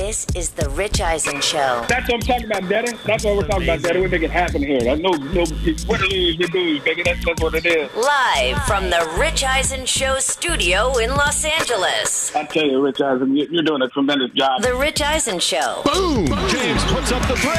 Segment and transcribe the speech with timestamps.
[0.00, 1.84] This is the Rich Eisen Show.
[1.86, 2.92] That's what I'm talking about, Daddy.
[3.04, 4.00] That's what we're talking about, Daddy.
[4.00, 4.80] We make it happen here.
[4.80, 5.44] That's no, no,
[5.86, 7.02] win or lose, we lose, baby.
[7.02, 7.94] That's, that's what it is.
[7.94, 12.34] Live from the Rich Eisen Show studio in Los Angeles.
[12.34, 14.62] I tell you, Rich Eisen, you- you're doing a tremendous job.
[14.62, 15.82] The Rich Eisen Show.
[15.84, 16.24] Boom!
[16.48, 17.52] James puts up the three.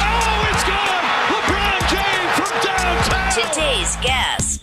[0.00, 1.02] Oh, it's good!
[1.36, 3.52] LeBron James from downtown.
[3.52, 4.57] Today's guests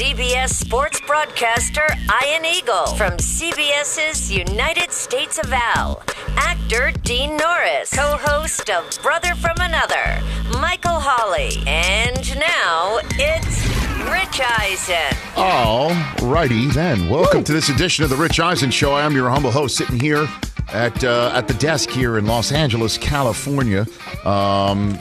[0.00, 1.84] CBS sports broadcaster
[2.24, 6.02] Ian Eagle from CBS's United States of Al,
[6.38, 10.22] actor Dean Norris, co host of Brother from Another,
[10.58, 13.62] Michael Holley, and now it's
[14.10, 15.18] Rich Eisen.
[15.36, 15.90] All
[16.22, 17.10] righty then.
[17.10, 18.92] Welcome to this edition of the Rich Eisen Show.
[18.92, 20.26] I am your humble host, sitting here
[20.72, 23.86] at uh, at the desk here in Los Angeles, California.
[24.24, 24.98] Um,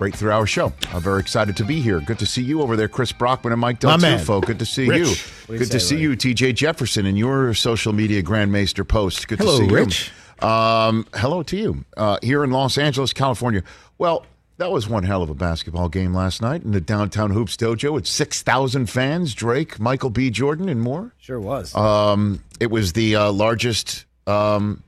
[0.00, 0.72] great three-hour show.
[0.94, 2.00] I'm very excited to be here.
[2.00, 4.14] Good to see you over there, Chris Brockman and Mike Del My.
[4.14, 4.42] Tufo.
[4.42, 4.98] Good to see Rich.
[5.00, 5.04] you.
[5.08, 6.02] What do you Good to say, see Ray?
[6.02, 9.28] you, TJ Jefferson, in your social media Grandmaster post.
[9.28, 10.10] Good Hello, to see Rich.
[10.40, 10.48] you.
[10.48, 13.62] Um, hello to you uh, here in Los Angeles, California.
[13.98, 14.24] Well.
[14.56, 17.94] That was one hell of a basketball game last night in the downtown Hoops Dojo
[17.94, 20.28] with 6,000 fans, Drake, Michael B.
[20.28, 21.14] Jordan, and more.
[21.16, 21.74] Sure was.
[21.74, 24.82] Um, it was the uh, largest um,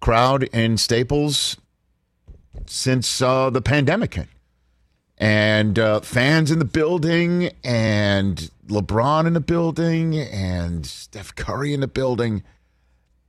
[0.00, 1.56] crowd in Staples
[2.66, 4.28] since uh, the pandemic hit.
[5.18, 11.80] And uh, fans in the building, and LeBron in the building, and Steph Curry in
[11.80, 12.44] the building.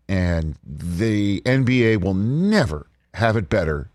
[0.08, 3.90] And the NBA will never have it better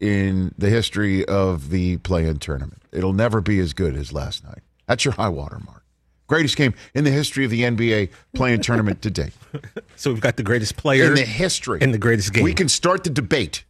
[0.00, 2.82] in the history of the play-in tournament.
[2.92, 4.60] It'll never be as good as last night.
[4.86, 5.84] That's your high water mark.
[6.28, 9.32] Greatest game in the history of the NBA play-in tournament to date.
[9.96, 11.80] so we've got the greatest player In the history.
[11.80, 12.44] in the greatest game.
[12.44, 13.64] We can start the debate.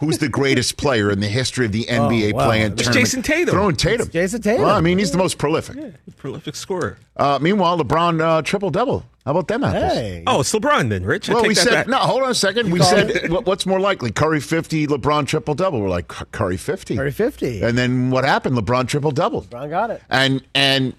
[0.00, 2.46] Who's the greatest player in the history of the NBA wow.
[2.46, 3.06] play-in It's tournament?
[3.06, 3.54] Jayson Tatum.
[3.54, 4.06] Throwing Tatum.
[4.06, 4.62] It's Jayson Tatum.
[4.62, 5.76] Well, I mean, he's the most prolific.
[6.16, 6.98] prolific scorer.
[7.16, 9.04] Uh, meanwhile, LeBron uh, triple-double.
[9.24, 9.92] How about them apples?
[9.94, 10.22] Hey.
[10.26, 11.30] Oh, it's LeBron then, Rich.
[11.30, 11.86] I Well, we said back.
[11.88, 11.96] no.
[11.96, 12.70] Hold on a second.
[12.70, 15.80] We said what, what's more likely: Curry fifty, LeBron triple double.
[15.80, 17.62] We're like Curry fifty, Curry 50.
[17.62, 18.54] and then what happened?
[18.54, 19.40] LeBron triple double.
[19.40, 20.02] Brown got it.
[20.10, 20.92] And and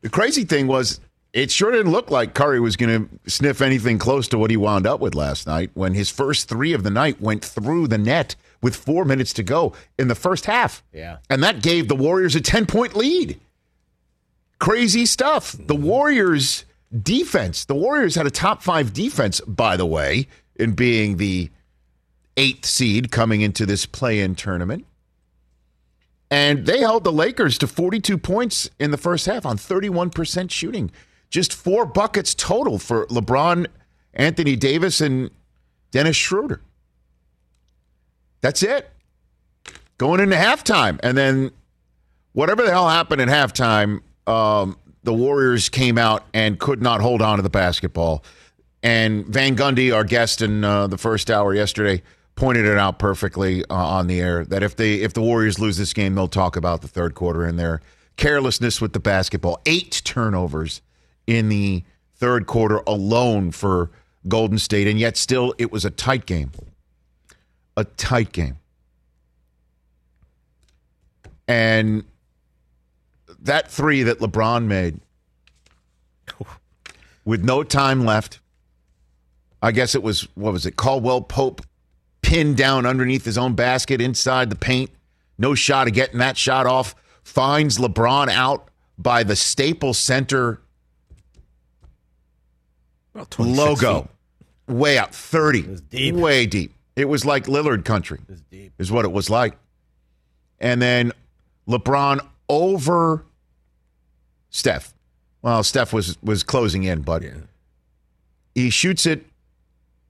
[0.00, 0.98] the crazy thing was,
[1.32, 4.56] it sure didn't look like Curry was going to sniff anything close to what he
[4.56, 7.98] wound up with last night when his first three of the night went through the
[7.98, 10.82] net with four minutes to go in the first half.
[10.92, 11.18] Yeah.
[11.28, 13.40] and that gave the Warriors a ten point lead.
[14.58, 15.52] Crazy stuff.
[15.52, 15.84] The mm-hmm.
[15.84, 16.64] Warriors
[17.02, 17.64] defense.
[17.64, 20.26] The Warriors had a top five defense, by the way,
[20.56, 21.50] in being the
[22.36, 24.86] eighth seed coming into this play-in tournament.
[26.30, 30.90] And they held the Lakers to 42 points in the first half on 31% shooting.
[31.30, 33.66] Just four buckets total for LeBron,
[34.12, 35.30] Anthony Davis, and
[35.92, 36.60] Dennis Schroeder.
[38.40, 38.90] That's it.
[39.98, 40.98] Going into halftime.
[41.02, 41.52] And then
[42.32, 47.22] whatever the hell happened at halftime, um, the Warriors came out and could not hold
[47.22, 48.24] on to the basketball.
[48.82, 52.02] And Van Gundy, our guest in uh, the first hour yesterday,
[52.34, 55.76] pointed it out perfectly uh, on the air that if they if the Warriors lose
[55.76, 57.82] this game, they'll talk about the third quarter and their
[58.16, 59.60] carelessness with the basketball.
[59.66, 60.80] Eight turnovers
[61.26, 63.90] in the third quarter alone for
[64.28, 66.52] Golden State, and yet still it was a tight game.
[67.76, 68.58] A tight game.
[71.48, 72.04] And
[73.40, 75.00] that three that LeBron made
[77.24, 78.40] with no time left.
[79.62, 80.76] I guess it was what was it?
[80.76, 81.62] Caldwell Pope
[82.22, 84.90] pinned down underneath his own basket inside the paint.
[85.38, 86.94] No shot of getting that shot off.
[87.24, 90.60] Finds LeBron out by the Staples Center
[93.20, 94.02] About 26 logo.
[94.02, 94.74] feet.
[94.74, 95.14] Way out.
[95.14, 95.80] 30.
[95.90, 96.14] deep.
[96.14, 96.74] Way deep.
[96.96, 98.20] It was like Lillard country.
[98.78, 99.56] Is what it was like.
[100.58, 101.12] And then
[101.68, 103.24] LeBron over
[104.50, 104.94] Steph.
[105.42, 107.22] Well, Steph was was closing in, but
[108.54, 109.26] he shoots it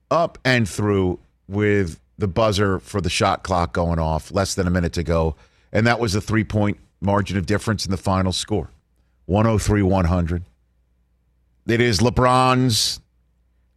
[0.09, 4.71] up and through with the buzzer for the shot clock going off, less than a
[4.71, 5.35] minute to go.
[5.71, 8.69] And that was a three point margin of difference in the final score
[9.25, 10.43] 103 100.
[11.67, 12.99] It is LeBron's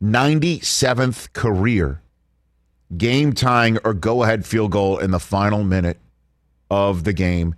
[0.02, 2.00] 97th career
[2.96, 5.98] game tying or go ahead field goal in the final minute
[6.70, 7.54] of the game.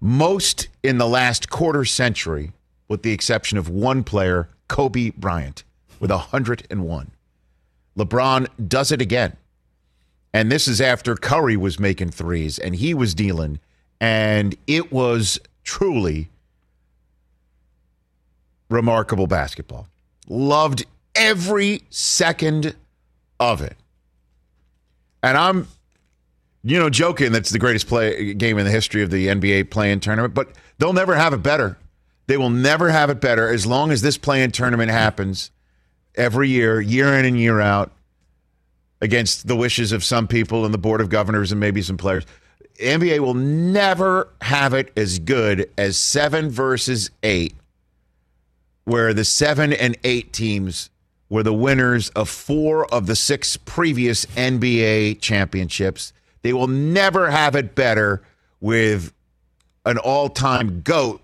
[0.00, 2.52] Most in the last quarter century,
[2.88, 5.64] with the exception of one player, Kobe Bryant,
[6.00, 7.10] with 101.
[7.98, 9.36] LeBron does it again.
[10.32, 13.58] And this is after Curry was making threes and he was dealing.
[14.00, 16.28] And it was truly
[18.68, 19.88] remarkable basketball.
[20.28, 20.84] Loved
[21.14, 22.74] every second
[23.40, 23.76] of it.
[25.22, 25.68] And I'm,
[26.62, 30.00] you know, joking that's the greatest play game in the history of the NBA play-in
[30.00, 30.48] tournament, but
[30.78, 31.78] they'll never have it better.
[32.26, 35.50] They will never have it better as long as this play-in tournament happens
[36.16, 37.92] every year, year in and year out.
[39.00, 42.24] against the wishes of some people and the board of governors and maybe some players.
[42.80, 47.54] NBA will never have it as good as seven versus eight,
[48.86, 50.88] where the seven and eight teams
[51.28, 56.12] were the winners of four of the six previous NBA championships.
[56.42, 58.22] They will never have it better
[58.60, 59.12] with
[59.84, 61.20] an all time GOAT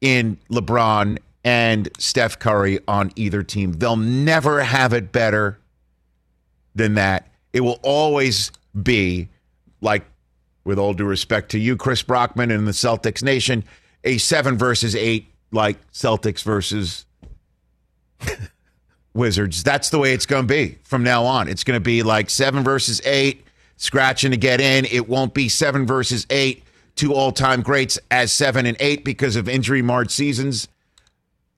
[0.00, 3.72] in LeBron and Steph Curry on either team.
[3.72, 5.58] They'll never have it better
[6.76, 7.28] than that.
[7.52, 9.28] It will always be
[9.80, 10.04] like,
[10.64, 13.64] with all due respect to you, Chris Brockman and the Celtics Nation,
[14.04, 17.06] a seven versus eight, like Celtics versus
[19.14, 19.62] Wizards.
[19.62, 21.48] That's the way it's going to be from now on.
[21.48, 23.44] It's going to be like seven versus eight,
[23.76, 24.86] scratching to get in.
[24.86, 26.64] It won't be seven versus eight,
[26.96, 30.68] two all time greats as seven and eight because of injury marred seasons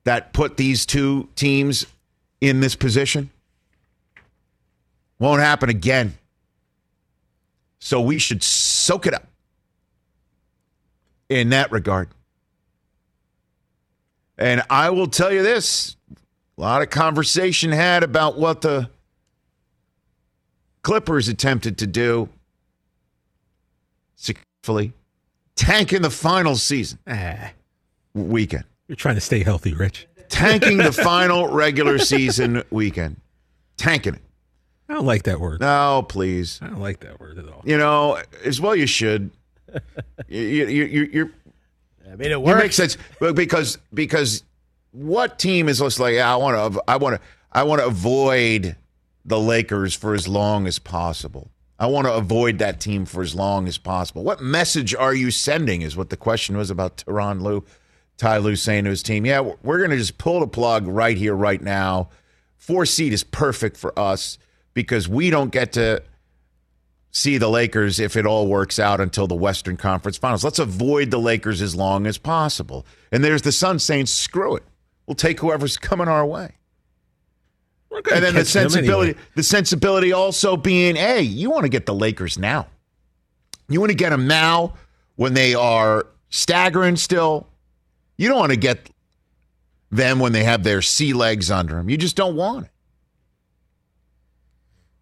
[0.04, 1.86] that put these two teams
[2.40, 3.30] in this position.
[5.18, 6.14] Won't happen again.
[7.78, 9.28] So we should soak it up
[11.28, 12.08] in that regard.
[14.38, 15.96] And I will tell you this
[16.56, 18.88] a lot of conversation had about what the
[20.82, 22.28] Clippers attempted to do
[24.16, 24.92] successfully,
[25.56, 27.52] tanking the final season Ah,
[28.14, 30.06] weekend, you're trying to stay healthy, Rich.
[30.28, 33.16] tanking the final regular season weekend,
[33.76, 34.20] tanking it.
[34.88, 35.60] I don't like that word.
[35.60, 36.58] No, please.
[36.60, 37.62] I don't like that word at all.
[37.64, 39.30] You know, as well you should.
[40.28, 41.30] you, you, you, you're
[42.14, 42.60] I mean, it works.
[42.60, 44.44] It makes sense because because
[44.92, 47.20] what team is just like I want to I want to
[47.50, 48.76] I want to avoid
[49.24, 51.50] the Lakers for as long as possible.
[51.76, 54.22] I want to avoid that team for as long as possible.
[54.22, 55.82] What message are you sending?
[55.82, 57.64] Is what the question was about Tyronn Lue,
[58.16, 61.16] Ty Lue saying to his team, "Yeah, we're going to just pull the plug right
[61.16, 62.10] here, right now.
[62.56, 64.38] Four seed is perfect for us
[64.72, 66.00] because we don't get to."
[67.14, 70.44] See the Lakers if it all works out until the Western Conference Finals.
[70.44, 72.84] Let's avoid the Lakers as long as possible.
[73.12, 74.64] And there's the Sun saying, screw it.
[75.06, 76.56] We'll take whoever's coming our way.
[78.12, 79.24] And then the sensibility, anyway.
[79.36, 82.66] the sensibility also being, hey, you want to get the Lakers now.
[83.68, 84.74] You want to get them now
[85.14, 87.46] when they are staggering still.
[88.16, 88.90] You don't want to get
[89.92, 91.88] them when they have their sea legs under them.
[91.88, 92.70] You just don't want it.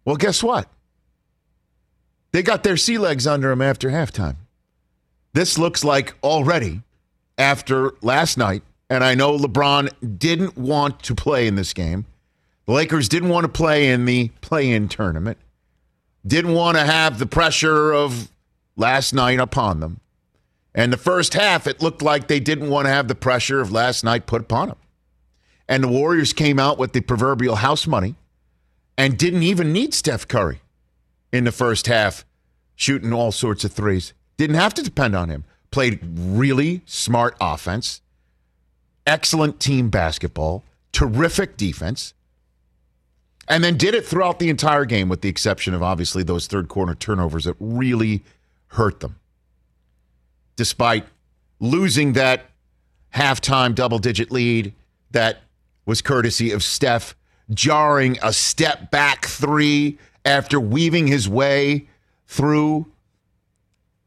[0.05, 0.69] Well, guess what?
[2.33, 4.35] They got their sea legs under them after halftime.
[5.33, 6.81] This looks like already
[7.37, 12.05] after last night, and I know LeBron didn't want to play in this game.
[12.65, 15.37] The Lakers didn't want to play in the play in tournament,
[16.25, 18.29] didn't want to have the pressure of
[18.75, 19.99] last night upon them.
[20.73, 23.71] And the first half, it looked like they didn't want to have the pressure of
[23.71, 24.77] last night put upon them.
[25.69, 28.15] And the Warriors came out with the proverbial house money
[28.97, 30.62] and didn't even need Steph Curry
[31.33, 32.23] in the first half,
[32.75, 34.13] shooting all sorts of threes.
[34.37, 35.43] Didn't have to depend on him.
[35.71, 38.01] Played really smart offense,
[39.07, 42.13] excellent team basketball, terrific defense,
[43.49, 46.69] and then did it throughout the entire game, with the exception of obviously those third
[46.69, 48.23] quarter turnovers that really
[48.67, 49.19] hurt them.
[50.55, 51.05] Despite
[51.59, 52.45] losing that
[53.15, 54.73] halftime double digit lead
[55.11, 55.39] that
[55.85, 57.15] was courtesy of Steph
[57.49, 61.87] jarring a step back three after weaving his way
[62.27, 62.87] through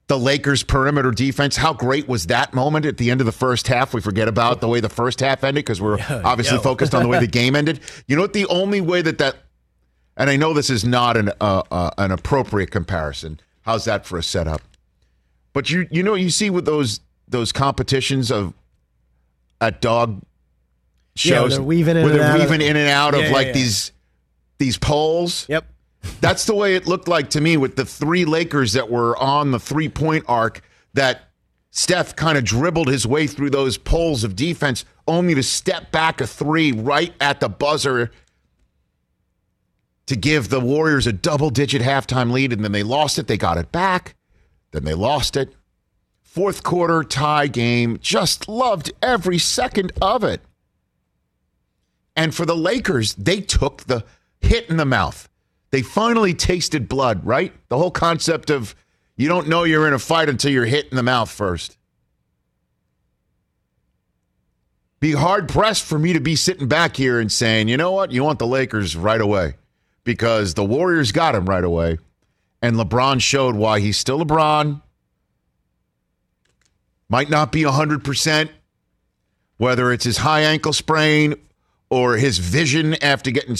[0.08, 1.56] the Lakers perimeter defense.
[1.56, 3.92] How great was that moment at the end of the first half?
[3.92, 6.62] We forget about the way the first half ended because we're obviously yo.
[6.62, 7.80] focused on the way the game ended.
[8.06, 8.32] You know what?
[8.32, 9.36] The only way that that,
[10.16, 13.40] and I know this is not an uh, uh, an appropriate comparison.
[13.62, 14.62] How's that for a setup?
[15.52, 18.54] But you you know you see with those those competitions of
[19.60, 20.22] at dog
[21.16, 23.20] Yeah, shows they're weaving in where and they're out of- weaving in and out of
[23.22, 23.52] Yeah, yeah, like yeah.
[23.54, 23.92] these
[24.58, 25.46] these poles.
[25.48, 25.66] Yep.
[26.20, 29.50] That's the way it looked like to me with the three Lakers that were on
[29.50, 30.62] the three point arc
[30.94, 31.22] that
[31.70, 36.20] Steph kind of dribbled his way through those poles of defense only to step back
[36.20, 38.10] a three right at the buzzer
[40.06, 42.52] to give the Warriors a double digit halftime lead.
[42.52, 43.26] And then they lost it.
[43.26, 44.14] They got it back.
[44.72, 45.54] Then they lost it.
[46.22, 47.98] Fourth quarter tie game.
[48.00, 50.40] Just loved every second of it.
[52.14, 54.04] And for the Lakers, they took the
[54.40, 55.28] hit in the mouth.
[55.76, 57.52] They finally tasted blood, right?
[57.68, 58.74] The whole concept of
[59.14, 61.76] you don't know you're in a fight until you're hit in the mouth first.
[65.00, 68.10] Be hard pressed for me to be sitting back here and saying, you know what?
[68.10, 69.56] You want the Lakers right away
[70.02, 71.98] because the Warriors got him right away.
[72.62, 74.80] And LeBron showed why he's still LeBron.
[77.10, 78.48] Might not be 100%,
[79.58, 81.34] whether it's his high ankle sprain
[81.90, 83.56] or his vision after getting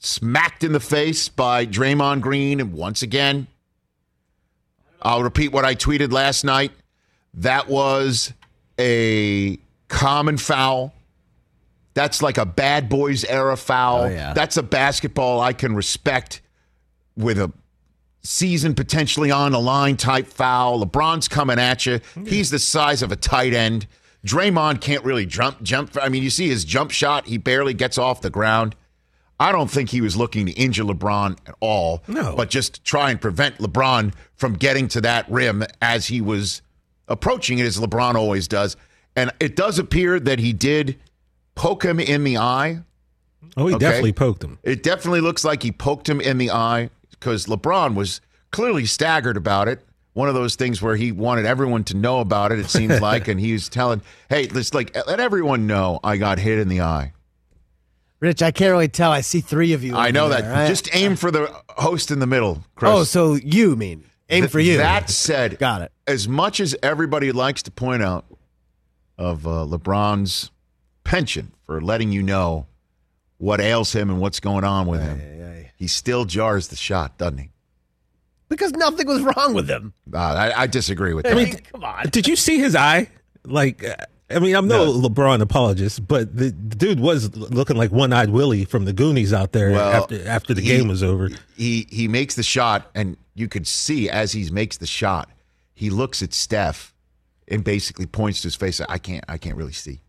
[0.00, 2.58] smacked in the face by Draymond Green.
[2.60, 3.46] And once again,
[5.00, 6.72] I'll repeat what I tweeted last night.
[7.34, 8.32] That was
[8.78, 10.92] a common foul.
[11.94, 14.02] That's like a bad boys era foul.
[14.02, 14.32] Oh, yeah.
[14.32, 16.40] That's a basketball I can respect
[17.16, 17.52] with a
[18.22, 20.84] season potentially on the line type foul.
[20.84, 22.00] LeBron's coming at you.
[22.26, 23.86] He's the size of a tight end.
[24.24, 25.96] Draymond can't really jump jump.
[26.00, 28.76] I mean, you see his jump shot, he barely gets off the ground.
[29.40, 32.02] I don't think he was looking to injure LeBron at all.
[32.06, 32.34] No.
[32.36, 36.60] But just try and prevent LeBron from getting to that rim as he was
[37.08, 38.76] approaching it, as LeBron always does.
[39.16, 41.00] And it does appear that he did
[41.54, 42.80] poke him in the eye.
[43.56, 43.80] Oh, he Okay.
[43.86, 44.58] definitely poked him.
[44.62, 48.20] It definitely looks like he poked him in the eye because LeBron was
[48.52, 49.84] clearly staggered about it.
[50.12, 53.26] One of those things where he wanted everyone to know about it, it seems like,
[53.26, 56.82] and he was telling, hey, let's like let everyone know I got hit in the
[56.82, 57.12] eye.
[58.20, 59.10] Rich, I can't really tell.
[59.10, 59.96] I see three of you.
[59.96, 60.52] I know there, that.
[60.52, 60.68] right?
[60.68, 62.90] Just aim for the host in the middle, Chris.
[62.90, 64.76] Oh, so you mean aim Th- for you?
[64.76, 65.92] That said, Got it.
[66.06, 68.26] As much as everybody likes to point out
[69.16, 70.50] of uh, LeBron's
[71.02, 72.66] penchant for letting you know
[73.38, 77.38] what ails him and what's going on with him, he still jars the shot, doesn't
[77.38, 77.50] he?
[78.50, 79.94] because nothing was wrong with him.
[80.12, 81.32] Uh, I, I disagree with that.
[81.32, 81.52] I that.
[81.54, 82.08] mean, come on.
[82.10, 83.08] Did you see his eye?
[83.44, 83.94] Like, uh,
[84.30, 88.64] I mean, I'm no, LeBron apologist, but the, the dude was looking like one-eyed Willie
[88.64, 91.30] from the Goonies out there Well, after after the he- game was over.
[91.56, 95.28] he he makes the shot, and you could see as he makes the shot,
[95.74, 96.94] he looks at Steph
[97.48, 98.80] and basically points to his face.
[98.88, 100.00] I can't, I can't really see.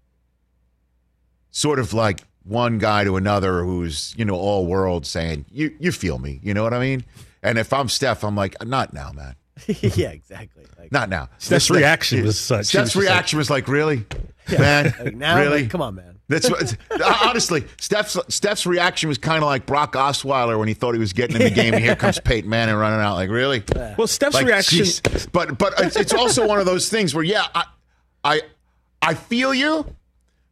[1.50, 5.92] Sort of like one guy to another who's you know all world saying, "You you
[5.92, 7.04] feel me?" You know what I mean?
[7.44, 9.36] And if I'm Steph, I'm like, "Not now, man.
[9.82, 10.66] yeah, exactly.
[10.78, 12.60] Like, Not now." Steph's Steph- reaction was such.
[12.60, 14.06] He Steph's was just like- reaction was like, "Really,
[14.58, 14.94] man?
[15.00, 15.62] like now, really?
[15.64, 16.20] like, come on, man.
[16.28, 16.76] That's what.
[16.92, 21.00] Uh, honestly, Steph's Steph's reaction was kind of like Brock Osweiler when he thought he
[21.00, 23.16] was getting in the game, and here comes Peyton Manning running out.
[23.16, 23.64] Like, really?
[23.98, 24.80] Well, Steph's Like, reaction.
[24.80, 25.32] jeez.
[25.32, 27.66] But but it's, it's also one of those things where yeah, I
[28.24, 28.42] I,
[29.02, 29.86] I feel you.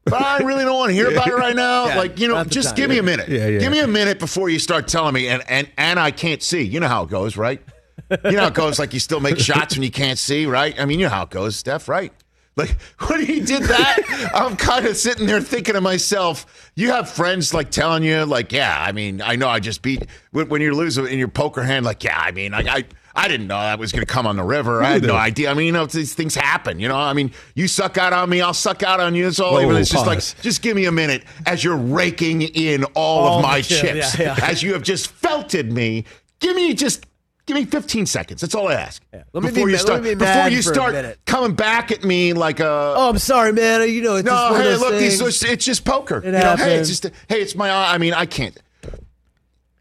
[0.05, 1.85] But I really don't want to hear about it right now.
[1.87, 2.75] Yeah, like, you know, not the just time.
[2.77, 3.29] give me a minute.
[3.29, 3.59] Yeah, yeah.
[3.59, 6.63] Give me a minute before you start telling me and and and I can't see.
[6.63, 7.61] You know how it goes, right?
[8.09, 10.79] You know how it goes like you still make shots when you can't see, right?
[10.79, 12.11] I mean, you know how it goes, Steph, right?
[12.55, 12.75] Like
[13.07, 17.53] when he did that, I'm kind of sitting there thinking to myself, you have friends
[17.53, 20.73] like telling you, like, yeah, I mean, I know I just beat when, when you're
[20.73, 22.83] losing in your poker hand, like, yeah, I mean, like, I
[23.15, 24.81] I didn't know that was going to come on the river.
[24.83, 25.49] I had no idea.
[25.51, 26.79] I mean, you know, these things happen.
[26.79, 29.27] You know, I mean, you suck out on me, I'll suck out on you.
[29.27, 29.75] It's all even.
[29.75, 33.43] It's just like, just give me a minute as you're raking in all, All of
[33.43, 34.45] my chip, chips, yeah, yeah.
[34.45, 36.05] as you have just felted me.
[36.39, 37.05] Give me just.
[37.49, 38.41] Give me 15 seconds.
[38.41, 39.01] That's all I ask.
[39.11, 42.59] Let me before be you start, be before you start coming back at me like
[42.59, 43.89] a Oh, I'm sorry, man.
[43.89, 46.17] You know, it's just no, hey, look, these, it's just poker.
[46.17, 47.71] It you know, hey, it's just, hey, it's my.
[47.71, 48.55] I mean, I can't.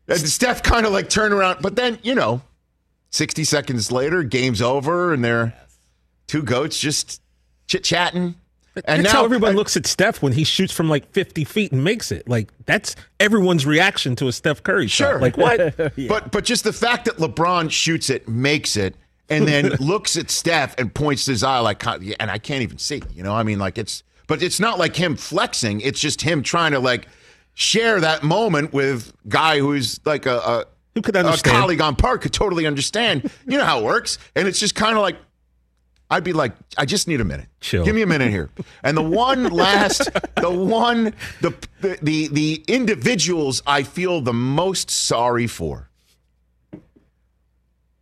[0.09, 2.41] And Steph kind of like turned around, but then you know,
[3.11, 5.53] sixty seconds later, game's over, and they're
[6.27, 7.21] two goats just
[7.67, 8.35] chit chatting.
[8.85, 11.73] And that's now how everyone looks at Steph when he shoots from like 50 feet
[11.73, 12.29] and makes it.
[12.29, 15.11] Like that's everyone's reaction to a Steph Curry shot.
[15.13, 15.21] Sure.
[15.21, 15.59] Like what?
[16.09, 18.95] But but just the fact that LeBron shoots it, makes it,
[19.29, 23.03] and then looks at Steph and points his eye like, and I can't even see.
[23.15, 25.81] You know, I mean, like it's, but it's not like him flexing.
[25.81, 27.09] It's just him trying to like
[27.55, 31.57] share that moment with guy who's like a, a Who could understand.
[31.57, 33.31] a colleague on park could totally understand.
[33.47, 35.17] You know how it works, and it's just kind of like.
[36.11, 37.47] I'd be like, I just need a minute.
[37.61, 37.85] Chill.
[37.85, 38.49] Give me a minute here.
[38.83, 41.13] And the one last, the one,
[41.43, 45.91] the, the the the individuals I feel the most sorry for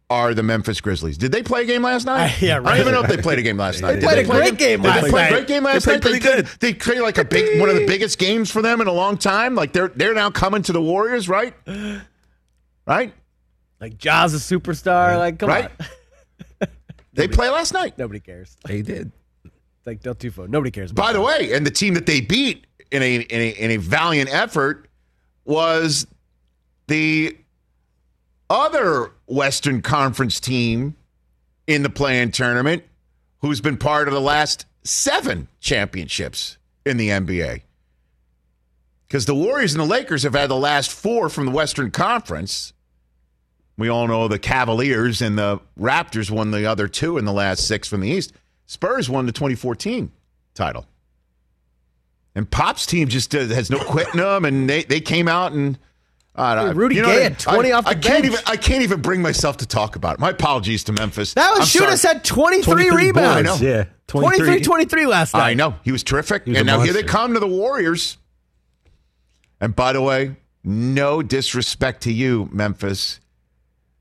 [0.09, 1.19] are the Memphis Grizzlies.
[1.19, 2.31] Did they play a game last night?
[2.31, 3.95] Uh, yeah, I don't even know if they played a game last night.
[3.97, 5.27] They, played a play great game Did last they play night.
[5.29, 6.03] a great game last They night.
[6.03, 6.61] played pretty they, good.
[6.61, 9.17] They played like a big one of the biggest games for them in a long
[9.19, 9.57] time.
[9.57, 11.55] Like they're they're now coming to the Warriors, right?
[12.87, 13.13] Right?
[13.81, 15.19] like Jaws a superstar.
[15.19, 15.65] Like, come Right?
[15.81, 15.87] on.
[17.17, 17.99] They play last night.
[17.99, 18.57] Nobody cares.
[18.65, 19.11] They did.
[19.85, 20.49] Like Del Tufo.
[20.49, 20.91] Nobody cares.
[20.91, 21.25] About By the that.
[21.25, 24.89] way, and the team that they beat in a in a, in a valiant effort
[25.45, 26.07] was
[26.89, 27.37] the
[28.51, 30.97] other Western Conference team
[31.67, 32.85] in the play-in tournament,
[33.41, 37.63] who's been part of the last seven championships in the NBA.
[39.07, 42.73] Because the Warriors and the Lakers have had the last four from the Western Conference.
[43.79, 47.67] We all know the Cavaliers and the Raptors won the other two in the last
[47.67, 48.33] six from the East.
[48.67, 50.11] Spurs won the 2014
[50.55, 50.87] title.
[52.35, 55.79] And Pop's team just uh, has no quitting them, and they, they came out and
[56.35, 57.23] uh, Rudy you know Gay what?
[57.23, 58.27] had 20 I, off the I can't bench.
[58.27, 60.21] even I can't even bring myself to talk about it.
[60.21, 61.33] My apologies to Memphis.
[61.35, 62.15] that was I'm Shooters sorry.
[62.17, 63.49] had 23, 23 rebounds.
[63.49, 63.63] boards.
[63.63, 63.85] Yeah.
[64.09, 65.43] 23 23 last night.
[65.43, 68.19] I know he was terrific, was and a now here they come to the Warriors.
[69.61, 73.21] And by the way, No disrespect to you, Memphis.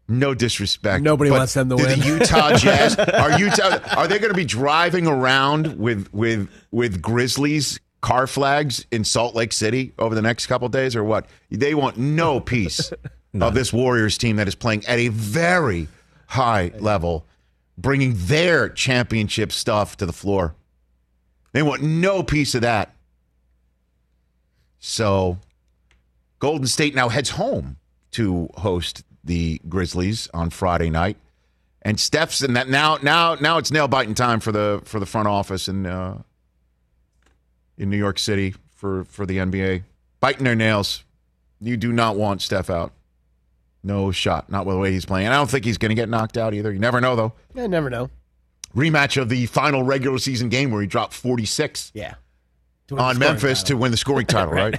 [0.07, 1.03] No disrespect.
[1.03, 1.99] Nobody but wants them to do win.
[1.99, 7.01] The Utah Jazz are Utah are they going to be driving around with with with
[7.01, 11.25] Grizzlies car flags in Salt Lake City over the next couple days or what?
[11.49, 12.93] They want no piece
[13.41, 15.87] of this Warriors team that is playing at a very
[16.27, 17.25] high level,
[17.77, 20.55] bringing their championship stuff to the floor.
[21.51, 22.93] They want no piece of that.
[24.77, 25.39] So
[26.37, 27.77] Golden State now heads home
[28.11, 31.17] to host the Grizzlies on Friday night.
[31.81, 35.05] And Steph's in that now now now it's nail biting time for the for the
[35.05, 36.21] front office in uh,
[37.77, 39.83] in New York City for for the NBA.
[40.19, 41.03] Biting their nails.
[41.61, 42.91] You do not want Steph out.
[43.83, 44.49] No shot.
[44.49, 45.27] Not with the way he's playing.
[45.27, 46.71] I don't think he's going to get knocked out either.
[46.71, 47.33] You never know though.
[47.55, 48.09] I never know.
[48.75, 52.15] Rematch of the final regular season game where he dropped 46 Yeah.
[52.87, 54.75] To win the on Memphis to win the scoring title, right?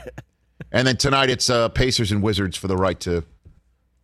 [0.73, 3.25] and then tonight it's uh, Pacers and Wizards for the right to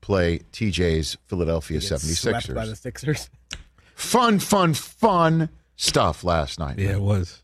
[0.02, 2.54] play TJ's Philadelphia Get swept 76ers.
[2.54, 3.30] by the Sixers.
[3.94, 6.78] Fun, fun, fun stuff last night.
[6.78, 7.42] Yeah, it was.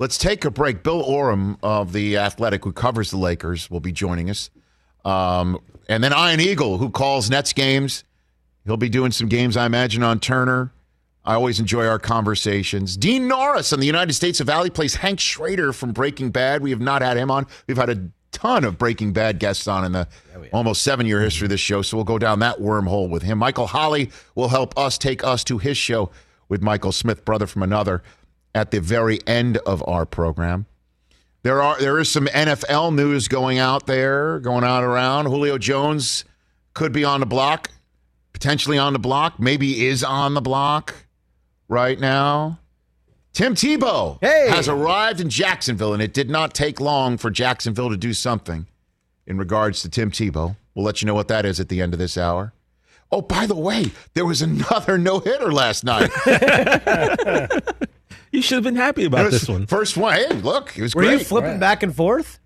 [0.00, 0.82] Let's take a break.
[0.82, 4.50] Bill Oram of The Athletic, who covers the Lakers, will be joining us.
[5.04, 8.04] Um, and then Ian Eagle, who calls Nets games.
[8.64, 10.72] He'll be doing some games, I imagine, on Turner.
[11.24, 12.96] I always enjoy our conversations.
[12.96, 16.62] Dean Norris on the United States of Valley plays Hank Schrader from Breaking Bad.
[16.62, 17.46] We have not had him on.
[17.66, 20.08] We've had a ton of Breaking Bad guests on in the
[20.52, 23.38] almost seven year history of this show, so we'll go down that wormhole with him.
[23.38, 26.10] Michael Holley will help us take us to his show
[26.48, 28.02] with Michael Smith, brother from another,
[28.54, 30.66] at the very end of our program.
[31.42, 35.26] There are there is some NFL news going out there, going out around.
[35.26, 36.24] Julio Jones
[36.74, 37.70] could be on the block,
[38.32, 40.94] potentially on the block, maybe is on the block
[41.68, 42.58] right now.
[43.32, 44.48] Tim Tebow Hey.
[44.50, 48.66] has arrived in Jacksonville, and it did not take long for Jacksonville to do something
[49.26, 50.56] in regards to Tim Tebow.
[50.74, 52.52] We'll let you know what that is at the end of this hour.
[53.10, 56.10] Oh, by the way, there was another no hitter last night.
[58.30, 59.66] You should have been happy about It was this one.
[59.66, 60.12] First one.
[60.12, 61.12] Hey, look, it was Were great.
[61.12, 62.38] you flipping back and forth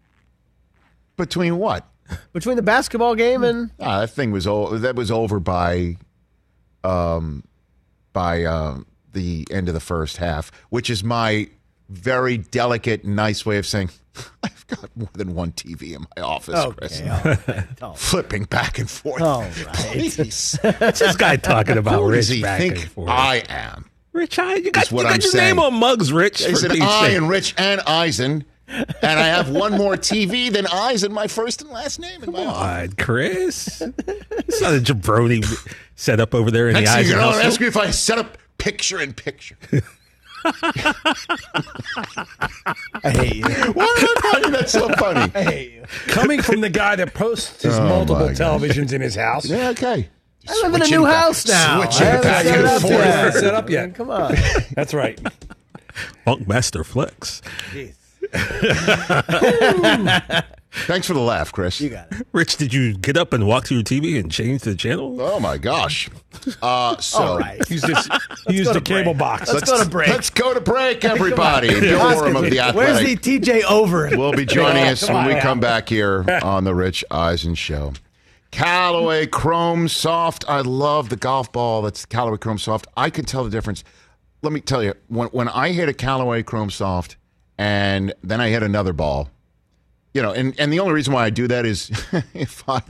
[1.16, 1.88] Between what?
[2.33, 5.96] between the basketball game and Ah, that thing was o- that was over by,
[6.85, 7.42] um,
[8.12, 11.48] by um, the end of the first half, which is my
[11.88, 13.90] very delicate, nice way of saying
[14.42, 17.01] I've got more than one TV in my office, Chris.
[17.01, 17.22] okay, all
[17.55, 17.83] right.
[17.83, 19.22] all Flipping back and forth.
[19.22, 19.75] All right.
[19.75, 20.59] Please.
[20.62, 22.01] What's this guy talking about?
[22.01, 22.88] Who Rich does he think.
[23.07, 23.87] I am?
[24.12, 25.57] Rich, I, you got, what you got your saying.
[25.57, 26.44] name on mugs, Rich.
[26.44, 31.12] They said I and Rich and Eisen, and I have one more TV than Eisen,
[31.14, 32.90] my first and last name in my Come office.
[32.90, 33.81] on, Chris.
[33.81, 35.42] it's not a jabroni
[35.94, 38.18] set up over there in Next the eyes you know, ask me if I set
[38.18, 39.57] up picture in picture.
[43.05, 43.42] I hate you.
[43.42, 45.31] Why am I finding that so funny?
[45.35, 45.85] I hate you.
[46.09, 48.38] Coming from the guy that posts his Oh, multiple my gosh.
[48.38, 49.46] televisions in his house.
[49.46, 50.09] Yeah, okay.
[50.48, 51.81] I live in a Switching new back- house now.
[51.83, 52.92] switching I haven't back set and up forth.
[52.94, 53.35] yet.
[53.35, 53.94] Set up yet.
[53.94, 54.35] Come on.
[54.75, 55.20] That's right.
[56.27, 57.42] Funkmaster Flex.
[60.87, 61.80] Thanks for the laugh, Chris.
[61.82, 62.26] You got it.
[62.32, 65.20] Rich, did you get up and walk to your TV and change the channel?
[65.20, 66.08] Oh my gosh.
[66.62, 67.62] Uh, so All right.
[67.68, 68.11] He's just
[68.48, 69.18] he used the to cable break.
[69.18, 69.52] box.
[69.52, 70.08] Let's go to break.
[70.08, 71.68] Let's go to break, everybody.
[71.68, 74.16] Bill Oram of the Where's the Athletic TJ over?
[74.16, 75.40] will be joining us Come when we on.
[75.40, 77.92] come back here on the Rich Eisen Show.
[78.50, 80.44] Callaway Chrome Soft.
[80.48, 82.87] I love the golf ball that's Callaway Chrome Soft.
[82.96, 83.85] I can tell the difference.
[84.42, 87.16] Let me tell you, when, when I hit a Callaway Chrome Soft
[87.58, 89.30] and then I hit another ball,
[90.14, 91.90] you know, and, and the only reason why I do that is
[92.35, 92.83] if I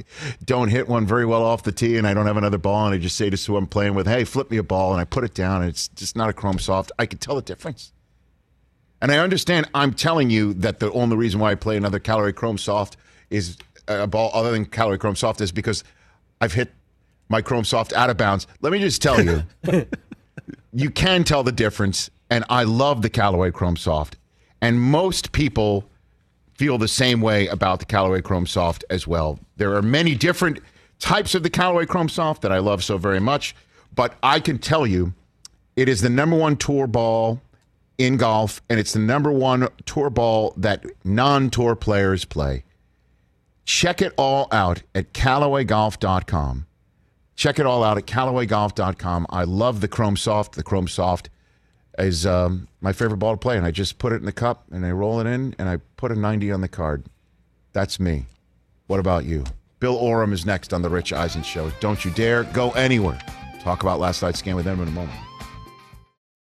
[0.44, 2.94] don't hit one very well off the tee and I don't have another ball and
[2.94, 5.04] I just say to who I'm playing with, hey, flip me a ball and I
[5.04, 7.92] put it down and it's just not a Chrome Soft, I can tell the difference.
[9.00, 12.32] And I understand I'm telling you that the only reason why I play another Callaway
[12.32, 12.96] Chrome Soft
[13.30, 13.56] is
[13.88, 15.84] uh, a ball other than Callaway Chrome Soft is because
[16.40, 16.72] I've hit
[17.28, 18.46] my Chrome Soft out of bounds.
[18.60, 19.42] Let me just tell you,
[20.72, 22.10] you can tell the difference.
[22.30, 24.16] And I love the Callaway Chrome Soft.
[24.60, 25.84] And most people
[26.54, 29.38] feel the same way about the Callaway Chrome Soft as well.
[29.56, 30.60] There are many different
[30.98, 33.54] types of the Callaway Chrome Soft that I love so very much,
[33.94, 35.14] but I can tell you
[35.76, 37.40] it is the number one tour ball
[37.98, 42.64] in golf, and it's the number one tour ball that non tour players play.
[43.64, 46.66] Check it all out at CallawayGolf.com.
[47.36, 49.26] Check it all out at CallawayGolf.com.
[49.30, 50.54] I love the Chrome Soft.
[50.54, 51.30] The Chrome Soft
[52.02, 54.64] is um, my favorite ball to play, and I just put it in the cup
[54.70, 57.04] and I roll it in and I put a 90 on the card.
[57.72, 58.26] That's me.
[58.86, 59.44] What about you?
[59.80, 61.70] Bill Oram is next on the Rich Eisen Show.
[61.80, 63.20] Don't you dare go anywhere.
[63.60, 65.18] Talk about last night's game with him in a moment.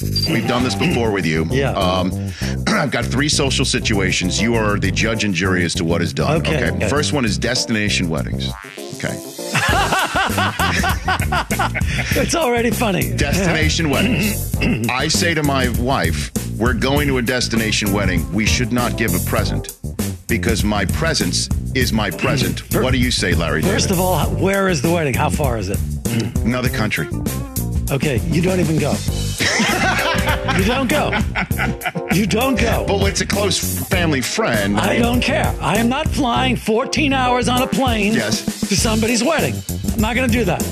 [0.00, 1.44] We've done this before with you.
[1.50, 1.72] Yeah.
[1.72, 2.12] Um,
[2.68, 4.40] I've got three social situations.
[4.40, 6.36] You are the judge and jury as to what is done.
[6.38, 6.88] Okay, okay.
[6.88, 8.48] First one is destination weddings.
[8.96, 9.16] Okay.
[12.20, 13.14] It's already funny.
[13.16, 14.54] Destination weddings.
[14.88, 18.30] I say to my wife, we're going to a destination wedding.
[18.32, 19.78] We should not give a present
[20.26, 22.60] because my presence is my present.
[22.74, 23.62] What do you say, Larry?
[23.62, 25.14] First of all, where is the wedding?
[25.14, 25.78] How far is it?
[26.44, 27.06] another country.
[27.90, 28.92] Okay, you don't even go.
[30.58, 31.10] you don't go.
[32.12, 32.84] You don't go.
[32.86, 34.78] But it's a close family friend.
[34.78, 35.54] I don't care.
[35.60, 38.44] I am not flying 14 hours on a plane Yes.
[38.68, 39.54] to somebody's wedding.
[39.94, 40.62] I'm not going to do that.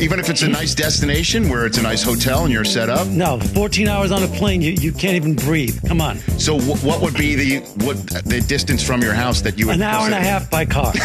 [0.00, 3.06] Even if it's a nice destination where it's a nice hotel and you're set up.
[3.08, 5.78] No, 14 hours on a plane, you, you can't even breathe.
[5.88, 6.18] Come on.
[6.38, 9.76] So wh- what would be the what the distance from your house that you would
[9.76, 10.92] An hour and a half by car.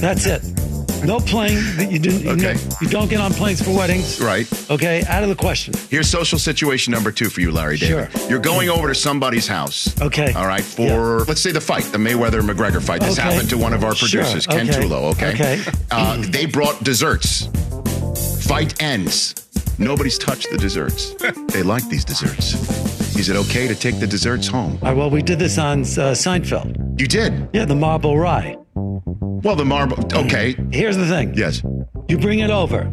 [0.00, 0.42] That's it.
[1.04, 1.58] No plane.
[1.76, 2.54] That you, didn't, you, Okay.
[2.54, 4.20] know, you don't get on planes for weddings.
[4.20, 4.46] Right.
[4.70, 5.74] Okay, out of the question.
[5.90, 8.10] Here's social situation number two for you, Larry David.
[8.12, 8.28] Sure.
[8.30, 10.00] You're going over to somebody's house.
[10.00, 10.32] Okay.
[10.32, 10.62] All right.
[10.62, 13.00] For let's say the fight, the Mayweather McGregor fight.
[13.00, 13.28] This Okay.
[13.30, 14.08] happened to one of our Sure.
[14.22, 14.80] producers, Ken Okay.
[14.80, 15.10] Tulo.
[15.12, 15.32] Okay.
[15.34, 15.60] Okay.
[15.90, 17.48] Uh, they brought desserts.
[18.46, 19.34] Fight ends.
[19.78, 21.14] Nobody's touched the desserts.
[21.52, 22.54] they like these desserts.
[23.16, 24.78] Is it okay to take the desserts home?
[24.82, 27.00] All right, well, we did this on uh, Seinfeld.
[27.00, 27.48] You did.
[27.52, 28.56] Yeah, the marble rye.
[29.42, 29.98] Well, the marble.
[30.14, 30.54] Okay.
[30.70, 31.34] Here's the thing.
[31.34, 31.62] Yes.
[32.08, 32.84] You bring it over.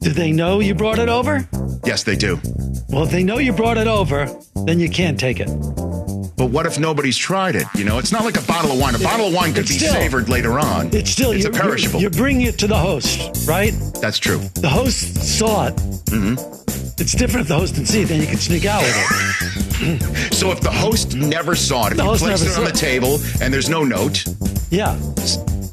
[0.00, 1.46] Do they know you brought it over?
[1.84, 2.40] Yes, they do.
[2.88, 4.28] Well, if they know you brought it over,
[4.66, 5.48] then you can't take it.
[6.36, 7.66] But what if nobody's tried it?
[7.74, 8.94] You know, it's not like a bottle of wine.
[8.94, 10.88] A bottle of wine could be still- savored later on.
[10.94, 12.00] It's still it's a you're, perishable.
[12.00, 13.72] You're, you're it to the host, right?
[14.00, 14.38] That's true.
[14.54, 15.76] The host saw it.
[15.76, 16.34] Mm-hmm.
[17.00, 18.08] It's different if the host didn't see it.
[18.08, 19.58] Then you can sneak out with it.
[20.32, 22.68] So if the host never saw it, if The you placed it on saw the
[22.68, 22.74] it.
[22.76, 24.24] table and there's no note,
[24.72, 24.96] Yeah.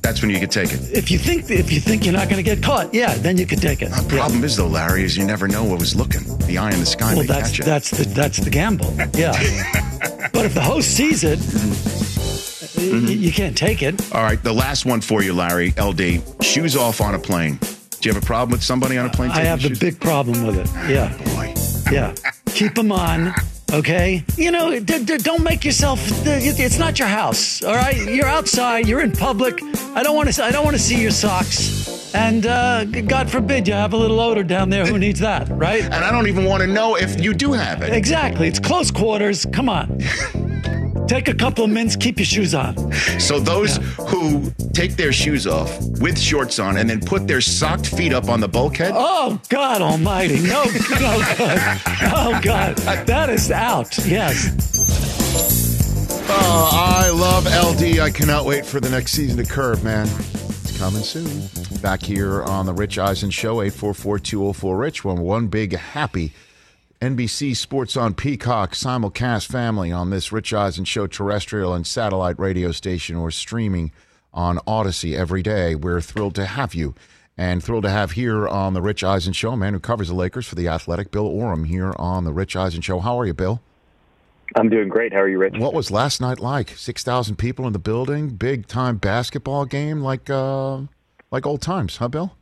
[0.01, 0.79] that's when you could take it.
[0.91, 3.45] If you think if you think you're not going to get caught, yeah, then you
[3.45, 3.89] could take it.
[3.91, 6.23] The problem is though, Larry, is you never know what was looking.
[6.47, 8.91] The eye in the sky Well, that's that's the that's the gamble.
[9.17, 9.31] Yeah.
[10.33, 11.39] but if the host sees it,
[12.79, 13.05] Mm-hmm.
[13.07, 13.99] y- you can't take it.
[14.15, 15.73] All right, the last one for you, Larry.
[15.77, 17.57] LD, shoes off on a plane.
[17.99, 19.31] Do you have a problem with somebody on a plane?
[19.31, 19.77] I have shoes?
[19.79, 20.67] big problem with it.
[20.89, 21.11] Yeah.
[21.35, 21.53] Boy.
[21.91, 22.15] Yeah.
[22.53, 23.33] Keep them on.
[23.71, 24.23] Okay.
[24.35, 25.99] You know, d- d- don't make yourself.
[26.25, 27.63] It's not your house.
[27.63, 27.97] All right.
[27.97, 28.87] You're outside.
[28.87, 29.61] You're in public.
[29.95, 30.43] I don't want to.
[30.43, 31.87] I don't want to see your socks.
[32.15, 34.85] And uh, God forbid you have a little odor down there.
[34.87, 35.83] Who needs that, right?
[35.83, 37.93] And I don't even want to know if you do have it.
[37.93, 38.47] Exactly.
[38.47, 39.45] It's close quarters.
[39.53, 39.99] Come on.
[41.09, 41.95] Take a couple of minutes.
[41.95, 42.91] Keep your shoes on.
[43.19, 43.77] So those
[44.09, 48.29] who take their shoes off with shorts on and then put their socked feet up
[48.29, 50.39] on the bulkhead, Oh God Almighty!
[50.39, 51.81] No, no God!
[52.13, 52.77] Oh God!
[53.07, 53.97] That is out.
[54.05, 54.55] Yes.
[56.31, 57.99] Oh, I love LD.
[57.99, 60.05] I cannot wait for the next season to Curb, man.
[60.05, 61.49] It's coming soon.
[61.81, 65.03] Back here on the Rich Eisen Show, 844-204-RICH.
[65.05, 66.33] one one big happy
[67.01, 72.73] NBC Sports on Peacock simulcast family on this Rich Eisen Show terrestrial and satellite radio
[72.73, 73.93] station or streaming
[74.33, 75.75] on Audacy every day.
[75.75, 76.95] We're thrilled to have you
[77.37, 80.13] and thrilled to have here on the Rich Eisen Show, a man who covers the
[80.13, 82.99] Lakers for the Athletic, Bill Oram, here on the Rich Eisen Show.
[82.99, 83.61] How are you, Bill?
[84.57, 85.13] I'm doing great.
[85.13, 85.53] How are you, Rich?
[85.57, 86.71] What was last night like?
[86.71, 90.81] Six thousand people in the building, big time basketball game, like uh,
[91.31, 92.35] like old times, huh, Bill?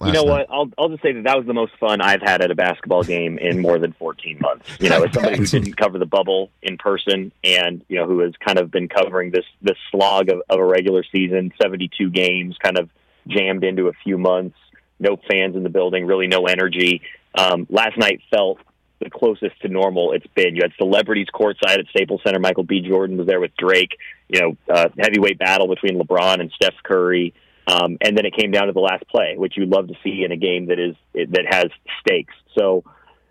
[0.00, 0.46] You know what?
[0.50, 3.02] I'll I'll just say that that was the most fun I've had at a basketball
[3.02, 4.66] game in more than 14 months.
[4.80, 8.20] You know, as somebody who didn't cover the bubble in person, and you know, who
[8.20, 12.56] has kind of been covering this this slog of, of a regular season, 72 games,
[12.62, 12.88] kind of
[13.28, 14.56] jammed into a few months.
[14.98, 17.02] No fans in the building, really no energy.
[17.34, 18.58] Um, last night felt
[19.00, 20.54] the closest to normal it's been.
[20.54, 22.38] You had celebrities courtside at Staples Center.
[22.38, 22.80] Michael B.
[22.80, 23.98] Jordan was there with Drake.
[24.28, 27.34] You know, uh, heavyweight battle between LeBron and Steph Curry.
[27.66, 30.24] Um, and then it came down to the last play, which you'd love to see
[30.24, 31.66] in a game that is that has
[32.00, 32.34] stakes.
[32.58, 32.84] So,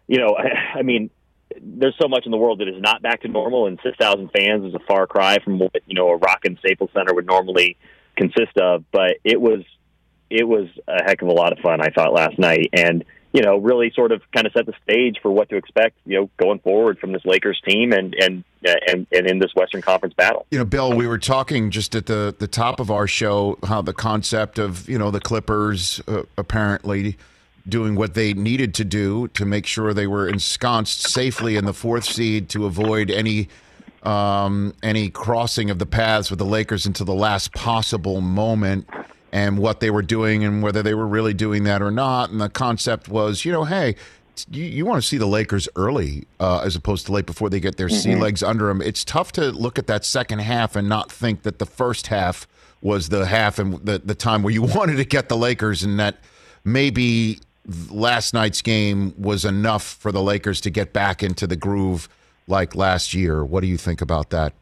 [0.08, 1.10] you know, I, I mean,
[1.62, 4.66] there's so much in the world that is not back to normal, and 6,000 fans
[4.66, 7.78] is a far cry from what you know a rockin' Staples Center would normally
[8.16, 8.86] consist of.
[8.92, 9.64] But it was
[10.30, 11.82] it was a heck of a lot of fun.
[11.82, 15.18] I thought last night, and you know, really sort of kind of set the stage
[15.22, 19.08] for what to expect, you know, going forward from this Lakers team and and and,
[19.12, 20.46] and in this Western Conference battle.
[20.52, 23.82] You know, Bill, we were talking just at the the top of our show how
[23.82, 27.18] the concept of you know the Clippers uh, apparently
[27.68, 31.74] doing what they needed to do to make sure they were ensconced safely in the
[31.74, 33.48] fourth seed to avoid any
[34.04, 38.88] um, any crossing of the paths with the Lakers until the last possible moment
[39.32, 42.30] and what they were doing and whether they were really doing that or not.
[42.30, 43.96] And the concept was, you know, hey,
[44.50, 47.60] you, you want to see the Lakers early uh, as opposed to late before they
[47.60, 47.98] get their mm-hmm.
[47.98, 48.82] sea legs under them.
[48.82, 52.48] It's tough to look at that second half and not think that the first half
[52.82, 56.00] was the half and the, the time where you wanted to get the Lakers and
[56.00, 56.18] that
[56.64, 57.40] maybe
[57.90, 62.10] last night's game was enough for the Lakers to get back into the groove
[62.48, 63.46] like last year.
[63.46, 64.54] What do you think about that?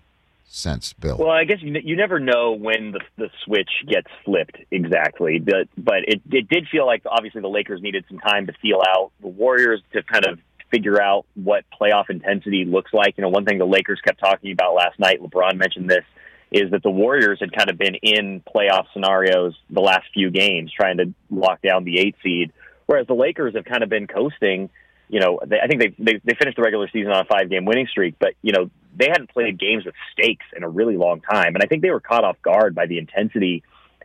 [0.49, 1.17] Sense, Bill?
[1.17, 5.67] Well, I guess you, you never know when the, the switch gets flipped exactly, but
[5.77, 9.11] but it it did feel like obviously the Lakers needed some time to feel out
[9.21, 10.39] the Warriors to kind of
[10.71, 13.17] figure out what playoff intensity looks like.
[13.17, 16.05] You know, one thing the Lakers kept talking about last night, LeBron mentioned this,
[16.51, 20.71] is that the Warriors had kind of been in playoff scenarios the last few games
[20.71, 22.51] trying to lock down the eight seed,
[22.85, 24.69] whereas the Lakers have kind of been coasting
[25.09, 27.49] you know, they, I think they, they they finished the regular season on a five
[27.49, 30.97] game winning streak, but you know they hadn't played games with stakes in a really
[30.97, 33.63] long time, and I think they were caught off guard by the intensity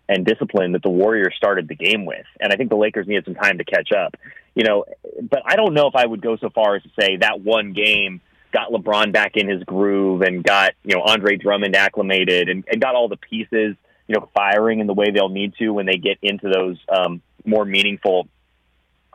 [0.08, 3.24] and discipline that the Warriors started the game with, and I think the Lakers needed
[3.26, 4.16] some time to catch up.
[4.54, 4.84] You know,
[5.22, 7.72] but I don't know if I would go so far as to say that one
[7.72, 8.20] game
[8.52, 12.80] got LeBron back in his groove and got you know Andre Drummond acclimated and, and
[12.80, 15.96] got all the pieces you know firing in the way they'll need to when they
[15.96, 18.28] get into those um, more meaningful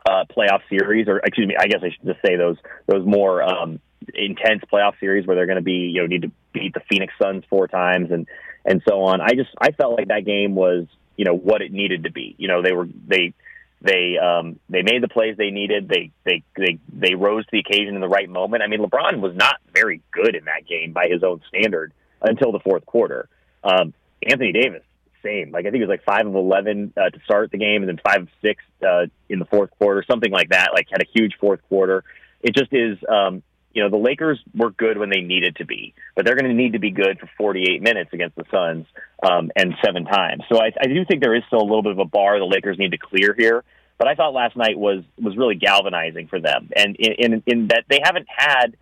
[0.06, 2.58] uh, playoff series, or excuse me, I guess I should just say those
[2.88, 3.80] those more um,
[4.14, 7.14] intense playoff series where they're going to be you know need to beat the Phoenix
[7.22, 8.28] Suns four times and
[8.66, 9.22] and so on.
[9.22, 10.86] I just I felt like that game was
[11.16, 12.36] you know what it needed to be.
[12.38, 13.34] You know they were they
[13.82, 15.88] they um, they made the plays they needed.
[15.88, 18.64] They they they they rose to the occasion in the right moment.
[18.64, 22.52] I mean, LeBron was not very good in that game by his own standard until
[22.52, 23.30] the fourth quarter.
[23.64, 24.84] Um, Anthony Davis
[25.24, 25.52] same.
[25.52, 27.90] Like I think it was like five of eleven uh, to start the game, and
[27.90, 30.70] then five of six uh, in the fourth quarter, something like that.
[30.74, 32.04] Like had a huge fourth quarter.
[32.42, 32.98] It just is.
[33.08, 36.50] Um, you know, the Lakers were good when they needed to be, but they're going
[36.50, 38.88] to need to be good for 48 minutes against the Suns
[39.22, 40.44] um, and seven times.
[40.50, 42.46] So I, I do think there is still a little bit of a bar the
[42.46, 43.64] Lakers need to clear here.
[44.00, 47.68] But I thought last night was was really galvanizing for them, and in in, in
[47.68, 48.78] that they haven't had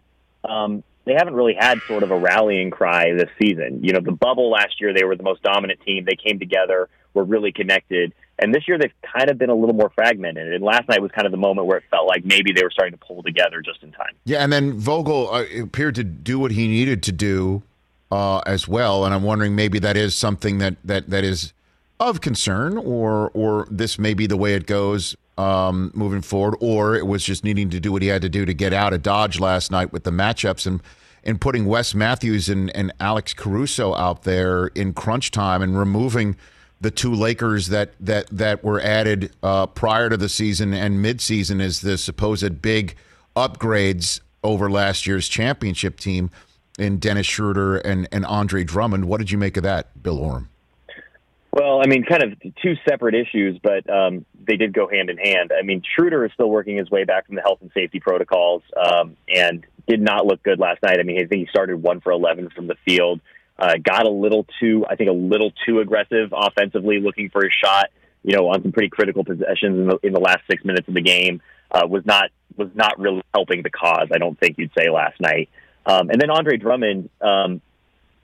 [0.47, 3.79] um, they haven't really had sort of a rallying cry this season.
[3.83, 6.05] You know, the bubble last year, they were the most dominant team.
[6.05, 8.13] They came together, were really connected.
[8.39, 10.53] And this year, they've kind of been a little more fragmented.
[10.53, 12.71] And last night was kind of the moment where it felt like maybe they were
[12.71, 14.13] starting to pull together just in time.
[14.25, 17.63] Yeah, and then Vogel uh, appeared to do what he needed to do
[18.11, 19.05] uh, as well.
[19.05, 21.53] And I'm wondering maybe that is something that, that, that is
[21.99, 26.95] of concern, or or this may be the way it goes um, moving forward, or
[26.95, 29.03] it was just needing to do what he had to do to get out of
[29.03, 30.81] Dodge last night with the matchups and
[31.23, 36.37] and putting Wes Matthews and, and Alex Caruso out there in crunch time and removing
[36.79, 41.61] the two Lakers that that that were added uh, prior to the season and midseason
[41.61, 42.95] as the supposed big
[43.35, 46.29] upgrades over last year's championship team
[46.77, 49.05] in Dennis Schroeder and, and Andre Drummond.
[49.05, 50.49] What did you make of that, Bill Oram?
[51.59, 55.17] Well, I mean, kind of two separate issues, but um, they did go hand in
[55.17, 55.51] hand.
[55.51, 58.61] I mean, Schroeder is still working his way back from the health and safety protocols,
[58.79, 60.99] um, and did not look good last night.
[60.99, 63.21] I mean, I think he started one for eleven from the field.
[63.59, 67.49] uh, got a little too, I think, a little too aggressive offensively, looking for a
[67.51, 67.87] shot.
[68.23, 70.93] You know, on some pretty critical possessions in the, in the last six minutes of
[70.93, 71.41] the game,
[71.71, 74.09] uh, was not was not really helping the cause.
[74.13, 75.49] I don't think you'd say last night.
[75.85, 77.61] Um, and then Andre Drummond, um,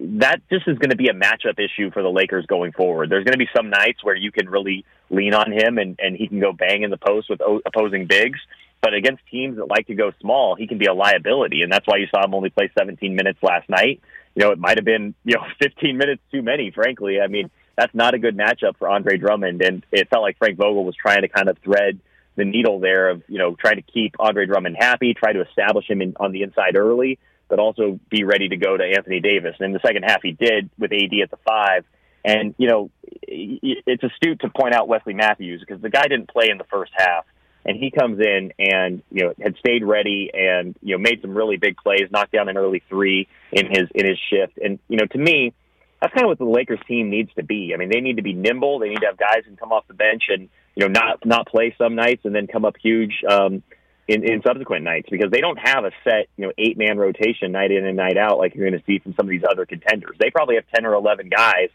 [0.04, 3.10] that just is going to be a matchup issue for the Lakers going forward.
[3.10, 6.16] There's going to be some nights where you can really lean on him and, and
[6.16, 8.40] he can go bang in the post with opposing bigs.
[8.82, 11.62] But against teams that like to go small, he can be a liability.
[11.62, 14.02] And that's why you saw him only play 17 minutes last night.
[14.36, 17.22] You know, it might have been, you know, 15 minutes too many, frankly.
[17.22, 19.62] I mean, that's not a good matchup for Andre Drummond.
[19.62, 22.00] And it felt like Frank Vogel was trying to kind of thread
[22.36, 25.90] the needle there of, you know, trying to keep Andre Drummond happy, try to establish
[25.90, 27.20] him in, on the inside early
[27.54, 29.54] but also be ready to go to Anthony Davis.
[29.60, 31.86] And in the second half, he did with AD at the five.
[32.26, 32.90] And, you know,
[33.22, 36.92] it's astute to point out Wesley Matthews because the guy didn't play in the first
[36.98, 37.26] half.
[37.64, 41.38] And he comes in and, you know, had stayed ready and, you know, made some
[41.38, 44.58] really big plays, knocked down an early three in his, in his shift.
[44.58, 45.54] And, you know, to me,
[46.02, 47.72] that's kind of what the Lakers team needs to be.
[47.72, 48.80] I mean, they need to be nimble.
[48.80, 51.48] They need to have guys who come off the bench and, you know, not, not
[51.48, 53.62] play some nights and then come up huge, um,
[54.08, 57.52] in, in subsequent nights because they don't have a set, you know, eight man rotation
[57.52, 59.66] night in and night out like you're going to see from some of these other
[59.66, 60.16] contenders.
[60.20, 61.70] They probably have 10 or 11 guys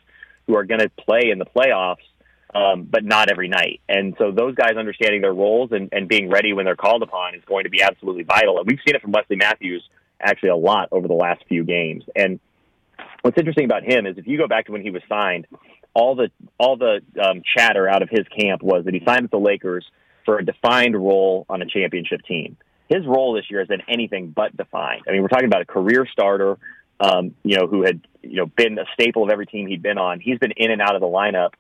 [0.46, 2.04] who are going to play in the playoffs,
[2.54, 3.80] um, but not every night.
[3.88, 7.34] And so those guys understanding their roles and, and being ready when they're called upon
[7.34, 8.58] is going to be absolutely vital.
[8.58, 9.82] And we've seen it from Wesley Matthews
[10.20, 12.04] actually a lot over the last few games.
[12.14, 12.40] And
[13.22, 15.46] what's interesting about him is if you go back to when he was signed,
[15.94, 19.30] all the all the um, chatter out of his camp was that he signed with
[19.30, 19.84] the Lakers
[20.28, 22.58] for a defined role on a championship team.
[22.86, 25.04] His role this year has been anything but defined.
[25.08, 26.58] I mean, we're talking about a career starter,
[27.00, 29.96] um, you know, who had you know been a staple of every team he'd been
[29.96, 30.20] on.
[30.20, 31.52] He's been in and out of the lineup,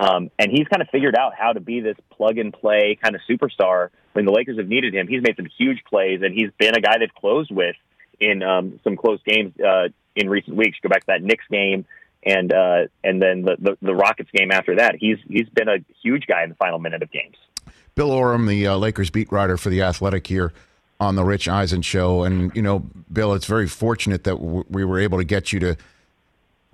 [0.00, 3.14] um, and he's kind of figured out how to be this plug and play kind
[3.14, 3.90] of superstar.
[4.14, 6.80] When the Lakers have needed him, he's made some huge plays, and he's been a
[6.80, 7.76] guy they've closed with
[8.18, 10.78] in um, some close games uh, in recent weeks.
[10.82, 11.84] Go back to that Knicks game
[12.24, 14.96] and uh, and then the, the the Rockets game after that.
[14.98, 17.36] He's he's been a huge guy in the final minute of games.
[17.96, 20.52] Bill Oram, the uh, Lakers beat writer for the Athletic here
[21.00, 22.80] on the Rich Eisen show, and you know,
[23.10, 25.76] Bill, it's very fortunate that w- we were able to get you to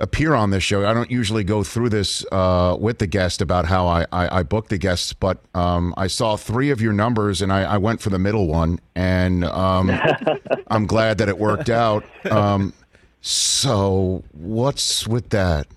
[0.00, 0.84] appear on this show.
[0.84, 4.42] I don't usually go through this uh, with the guest about how I, I, I
[4.42, 8.00] book the guests, but um, I saw three of your numbers and I, I went
[8.00, 9.92] for the middle one, and um,
[10.66, 12.04] I'm glad that it worked out.
[12.30, 12.72] Um,
[13.20, 15.68] so, what's with that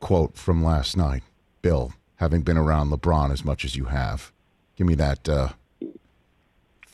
[0.00, 1.22] quote from last night,
[1.60, 1.92] Bill?
[2.16, 4.32] Having been around LeBron as much as you have,
[4.76, 5.28] give me that.
[5.28, 5.48] Uh,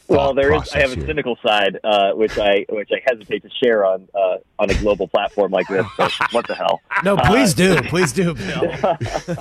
[0.08, 0.72] well, there is.
[0.72, 1.06] I have a here.
[1.06, 5.08] cynical side, uh, which I which I hesitate to share on uh, on a global
[5.08, 5.86] platform like this.
[5.96, 6.80] But what the hell?
[7.04, 7.80] No, please do.
[7.92, 8.34] Please do,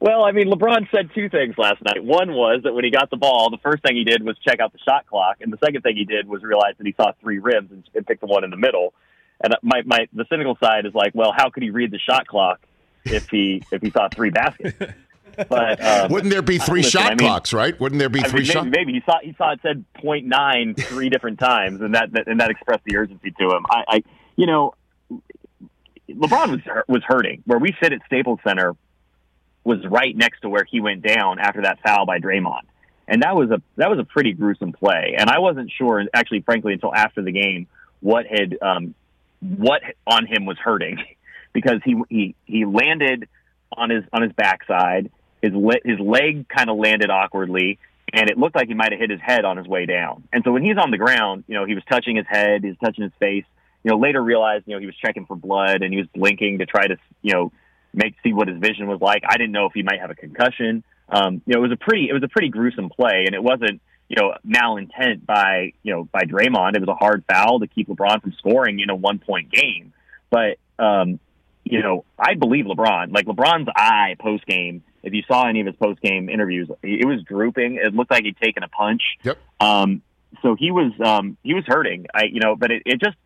[0.00, 2.04] Well, I mean, LeBron said two things last night.
[2.04, 4.60] One was that when he got the ball, the first thing he did was check
[4.60, 7.12] out the shot clock, and the second thing he did was realize that he saw
[7.20, 8.94] three rims and, and picked the one in the middle.
[9.42, 12.26] And my my the cynical side is like, well, how could he read the shot
[12.26, 12.60] clock
[13.04, 14.76] if he if he saw three baskets?
[15.48, 17.78] But um, Wouldn't there be three listen, shot I mean, clocks, right?
[17.78, 18.64] Wouldn't there be I three mean, shot?
[18.64, 22.12] maybe, maybe he saw he saw it said point nine three different times, and that,
[22.12, 23.64] that and that expressed the urgency to him.
[23.70, 24.02] I, I
[24.36, 24.74] you know,
[26.08, 27.42] LeBron was was hurting.
[27.46, 28.74] Where we sit at Staples Center
[29.64, 32.62] was right next to where he went down after that foul by Draymond,
[33.06, 35.14] and that was a that was a pretty gruesome play.
[35.18, 37.66] And I wasn't sure, actually, frankly, until after the game,
[38.00, 38.94] what had um,
[39.40, 40.98] what on him was hurting,
[41.52, 43.28] because he he he landed
[43.72, 45.10] on his on his backside.
[45.42, 47.78] His le- his leg kind of landed awkwardly,
[48.12, 50.24] and it looked like he might have hit his head on his way down.
[50.32, 52.68] And so when he's on the ground, you know, he was touching his head, he
[52.68, 53.44] was touching his face.
[53.84, 56.58] You know, later realized, you know, he was checking for blood and he was blinking
[56.58, 57.52] to try to, you know,
[57.94, 59.22] make see what his vision was like.
[59.28, 60.82] I didn't know if he might have a concussion.
[61.08, 63.42] Um, you know, it was a pretty it was a pretty gruesome play, and it
[63.42, 66.76] wasn't you know malintent by you know by Draymond.
[66.76, 69.92] It was a hard foul to keep LeBron from scoring in a one point game.
[70.30, 71.18] But um,
[71.70, 73.12] you know, I believe LeBron.
[73.12, 74.82] Like LeBron's eye post game.
[75.02, 77.76] If you saw any of his post game interviews, it was drooping.
[77.76, 79.02] It looked like he'd taken a punch.
[79.22, 79.38] Yep.
[79.60, 80.02] Um,
[80.42, 82.06] so he was um, he was hurting.
[82.14, 83.16] I you know, but it, it just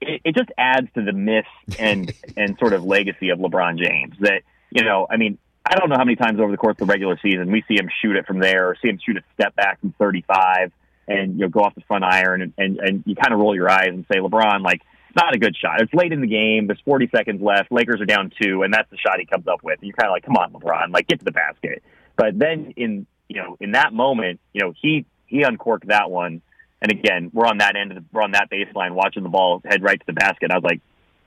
[0.00, 1.44] it, it just adds to the myth
[1.78, 5.06] and and sort of legacy of LeBron James that you know.
[5.10, 7.50] I mean, I don't know how many times over the course of the regular season
[7.50, 9.92] we see him shoot it from there, or see him shoot a step back from
[9.98, 10.72] 35,
[11.08, 13.54] and you know go off the front iron, and and, and you kind of roll
[13.54, 14.82] your eyes and say, LeBron, like
[15.16, 15.80] not a good shot.
[15.80, 16.66] It's late in the game.
[16.66, 17.70] There's 40 seconds left.
[17.70, 19.78] Lakers are down two, and that's the shot he comes up with.
[19.82, 21.82] You're kind of like, come on, LeBron, like get to the basket.
[22.16, 26.42] But then in you know in that moment, you know he he uncorked that one.
[26.80, 29.62] And again, we're on that end of the, we're on that baseline, watching the ball
[29.64, 30.50] head right to the basket.
[30.50, 30.80] I was like,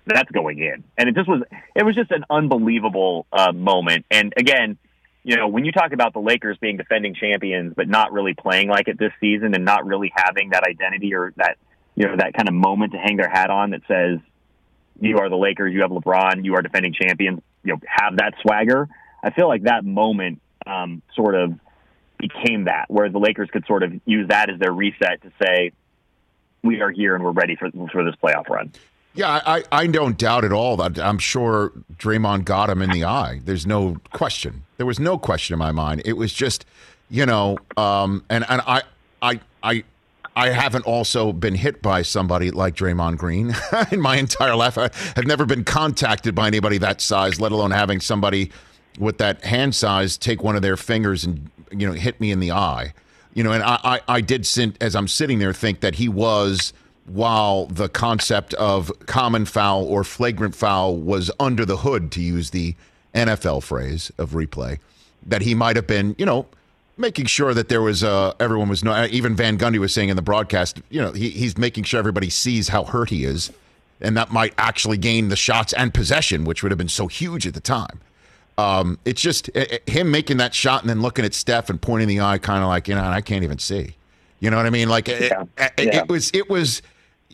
[0.06, 0.84] that's going in.
[0.98, 1.42] And it just was
[1.76, 4.06] it was just an unbelievable uh, moment.
[4.12, 4.78] And again,
[5.24, 8.70] you know, when you talk about the Lakers being defending champions but not really playing
[8.70, 11.58] like it this season and not really having that identity or that
[11.98, 14.20] you know that kind of moment to hang their hat on that says
[15.00, 18.36] you are the Lakers, you have LeBron, you are defending champions, you know, have that
[18.42, 18.88] swagger.
[19.24, 21.54] I feel like that moment um, sort of
[22.18, 25.72] became that, where the Lakers could sort of use that as their reset to say,
[26.64, 28.72] we are here and we're ready for, for this playoff run.
[29.14, 33.06] Yeah, I, I don't doubt at all that I'm sure Draymond got him in the
[33.06, 33.42] eye.
[33.44, 34.64] There's no question.
[34.78, 36.04] There was no question in my mind.
[36.06, 36.66] It was just,
[37.10, 38.84] you know, um, and and I
[39.22, 39.84] I I
[40.38, 43.56] I haven't also been hit by somebody like Draymond Green
[43.92, 44.78] in my entire life.
[44.78, 48.52] I have never been contacted by anybody that size, let alone having somebody
[49.00, 52.40] with that hand size take one of their fingers and you know hit me in
[52.40, 52.94] the eye.
[53.34, 56.08] You know, and I I, I did sit, as I'm sitting there think that he
[56.08, 56.72] was
[57.08, 62.52] while the concept of common foul or flagrant foul was under the hood, to use
[62.52, 62.76] the
[63.16, 64.78] NFL phrase of replay,
[65.26, 66.46] that he might have been, you know,
[66.98, 69.06] making sure that there was uh, everyone was no.
[69.06, 72.30] Even Van Gundy was saying in the broadcast, you know, he, he's making sure everybody
[72.30, 73.52] sees how hurt he is,
[74.02, 77.48] and that might actually gain the shots and possession, which would have been so huge
[77.48, 78.00] at the time.
[78.58, 82.08] Um, it's just uh, him making that shot and then looking at Steph and pointing
[82.08, 83.96] the eye, kind of like you know, I can't even see.
[84.40, 84.90] You know what I mean?
[84.90, 85.44] Like yeah.
[85.58, 86.02] It, yeah.
[86.02, 86.82] it was, it was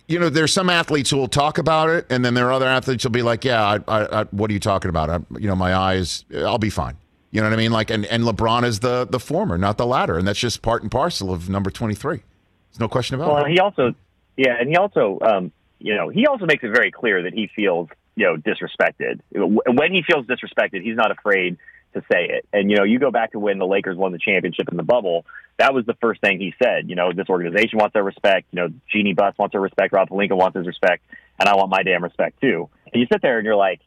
[0.08, 2.68] you know, there's some athletes who will talk about it, and then there are other
[2.68, 5.10] athletes who'll be like, "Yeah, I, I, I, what are you talking about?
[5.10, 6.98] I, you know, my eyes, I'll be fine."
[7.34, 7.72] You know what I mean?
[7.72, 10.84] Like, and, and LeBron is the the former, not the latter, and that's just part
[10.84, 12.18] and parcel of number 23.
[12.18, 13.42] There's no question about well, it.
[13.42, 13.96] Well, he also,
[14.38, 17.50] yeah, and he also, um, you know, he also makes it very clear that he
[17.56, 19.20] feels, you know, disrespected.
[19.32, 21.58] When he feels disrespected, he's not afraid
[21.94, 22.46] to say it.
[22.54, 24.84] And you know, you go back to when the Lakers won the championship in the
[24.84, 25.26] bubble.
[25.58, 26.88] That was the first thing he said.
[26.88, 28.46] You know, this organization wants their respect.
[28.52, 29.92] You know, Jeanie Buss wants her respect.
[29.92, 31.04] Rob Pelinka wants his respect,
[31.40, 32.70] and I want my damn respect too.
[32.94, 33.82] And you sit there and you're like,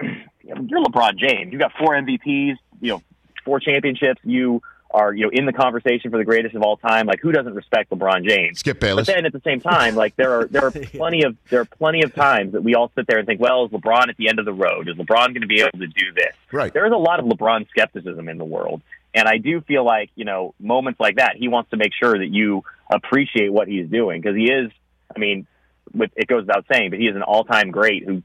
[0.42, 1.50] you're LeBron James.
[1.50, 2.58] You got four MVPs.
[2.80, 3.02] You know,
[3.44, 4.20] four championships.
[4.24, 4.62] You
[4.92, 7.06] are you know in the conversation for the greatest of all time.
[7.06, 8.58] Like who doesn't respect LeBron James?
[8.60, 9.06] Skip Bayless.
[9.06, 11.64] But then at the same time, like there are there are plenty of there are
[11.64, 14.28] plenty of times that we all sit there and think, well, is LeBron at the
[14.28, 14.88] end of the road?
[14.88, 16.34] Is LeBron going to be able to do this?
[16.52, 16.72] Right.
[16.72, 18.82] There is a lot of LeBron skepticism in the world,
[19.14, 22.18] and I do feel like you know moments like that, he wants to make sure
[22.18, 24.70] that you appreciate what he's doing because he is.
[25.14, 25.46] I mean,
[25.92, 28.22] with, it goes without saying, but he is an all-time great who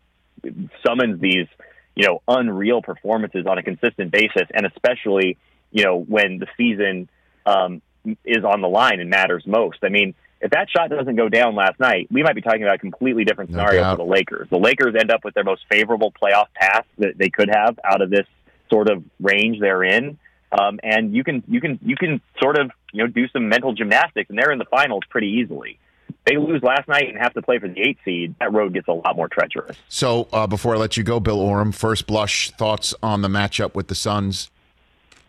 [0.86, 1.47] summons these
[1.96, 5.38] you know unreal performances on a consistent basis, and especially
[5.76, 7.10] you know, when the season
[7.46, 7.82] um,
[8.24, 9.80] is on the line and matters most.
[9.84, 12.76] I mean, if that shot doesn't go down last night, we might be talking about
[12.76, 14.48] a completely different scenario no for the Lakers.
[14.50, 18.02] The Lakers end up with their most favorable playoff path that they could have out
[18.02, 18.26] of this
[18.70, 20.18] sort of range they're in.
[20.58, 23.74] Um, and you can you can you can sort of you know do some mental
[23.74, 25.78] gymnastics, and they're in the finals pretty easily.
[26.26, 28.36] They lose last night and have to play for the eight seed.
[28.39, 29.78] That road gets a lot more treacherous.
[29.89, 33.76] So uh, before I let you go, Bill Oram, first blush thoughts on the matchup
[33.76, 34.49] with the Suns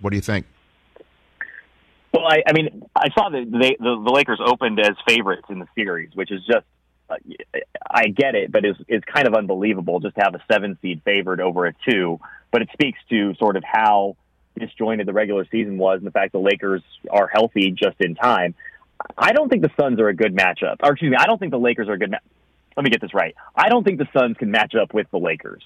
[0.01, 0.47] what do you think?
[2.12, 5.59] Well, I, I mean, I saw that they, the, the Lakers opened as favorites in
[5.59, 6.64] the series, which is just,
[7.11, 7.16] uh,
[7.89, 11.03] I get it, but it's, it's kind of unbelievable just to have a seven seed
[11.05, 12.18] favored over a two.
[12.51, 14.16] But it speaks to sort of how
[14.59, 18.55] disjointed the regular season was and the fact the Lakers are healthy just in time.
[19.17, 20.77] I don't think the Suns are a good matchup.
[20.83, 22.11] Or excuse me, I don't think the Lakers are a good.
[22.11, 22.19] Ma-
[22.77, 23.35] Let me get this right.
[23.55, 25.63] I don't think the Suns can match up with the Lakers.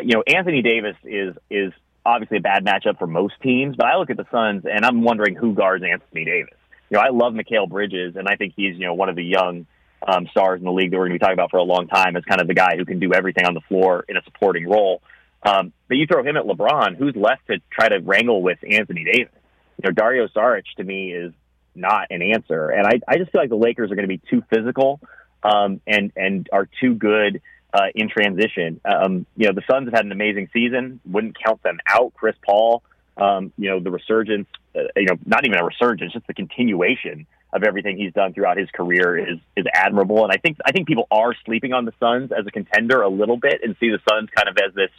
[0.00, 1.72] You know, Anthony Davis is is
[2.04, 5.02] obviously a bad matchup for most teams, but I look at the Suns and I'm
[5.02, 6.54] wondering who guards Anthony Davis.
[6.90, 9.24] You know, I love Mikal Bridges, and I think he's you know one of the
[9.24, 9.66] young
[10.06, 11.86] um, stars in the league that we're going to be talking about for a long
[11.88, 14.22] time as kind of the guy who can do everything on the floor in a
[14.24, 15.00] supporting role.
[15.44, 19.04] Um, but you throw him at LeBron, who's left to try to wrangle with Anthony
[19.04, 19.32] Davis?
[19.78, 21.32] You know, Dario Saric to me is
[21.74, 24.20] not an answer, and I, I just feel like the Lakers are going to be
[24.30, 25.00] too physical
[25.42, 27.40] um, and and are too good
[27.72, 28.80] uh, in transition.
[28.84, 31.00] Um, you know, the Suns have had an amazing season.
[31.06, 32.12] Wouldn't count them out.
[32.14, 32.82] Chris Paul,
[33.16, 37.26] um, you know, the resurgence, uh, you know, not even a resurgence, just the continuation
[37.52, 40.24] of everything he's done throughout his career is is admirable.
[40.24, 43.08] And I think I think people are sleeping on the Suns as a contender a
[43.08, 44.90] little bit and see the Suns kind of as this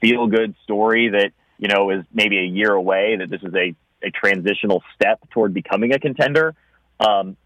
[0.00, 3.16] feel good story that you know is maybe a year away.
[3.16, 6.54] That this is a a transitional step toward becoming a contender.
[7.00, 7.36] Um,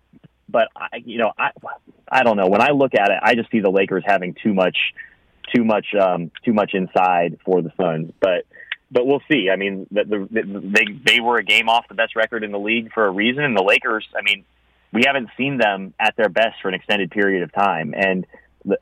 [0.48, 1.50] but I, you know, I,
[2.10, 2.48] I don't know.
[2.48, 4.76] When I look at it, I just see the Lakers having too much,
[5.54, 8.12] too much, um, too much inside for the Suns.
[8.20, 8.44] But,
[8.90, 9.48] but we'll see.
[9.50, 12.58] I mean, the, the, they they were a game off the best record in the
[12.58, 13.42] league for a reason.
[13.42, 14.44] And the Lakers, I mean,
[14.92, 17.94] we haven't seen them at their best for an extended period of time.
[17.96, 18.26] And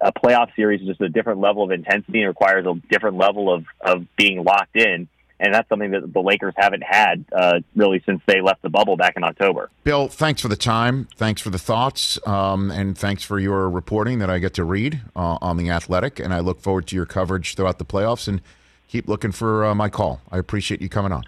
[0.01, 3.55] a playoff series is just a different level of intensity and requires a different level
[3.55, 5.09] of of being locked in
[5.41, 8.97] and that's something that the Lakers haven't had uh, really since they left the bubble
[8.97, 9.71] back in October.
[9.85, 14.19] Bill, thanks for the time, thanks for the thoughts, um, and thanks for your reporting
[14.21, 16.19] that I get to read uh, on the Athletic.
[16.21, 18.29] And I look forward to your coverage throughout the playoffs.
[18.29, 18.41] And
[18.87, 20.21] keep looking for uh, my call.
[20.31, 21.23] I appreciate you coming on.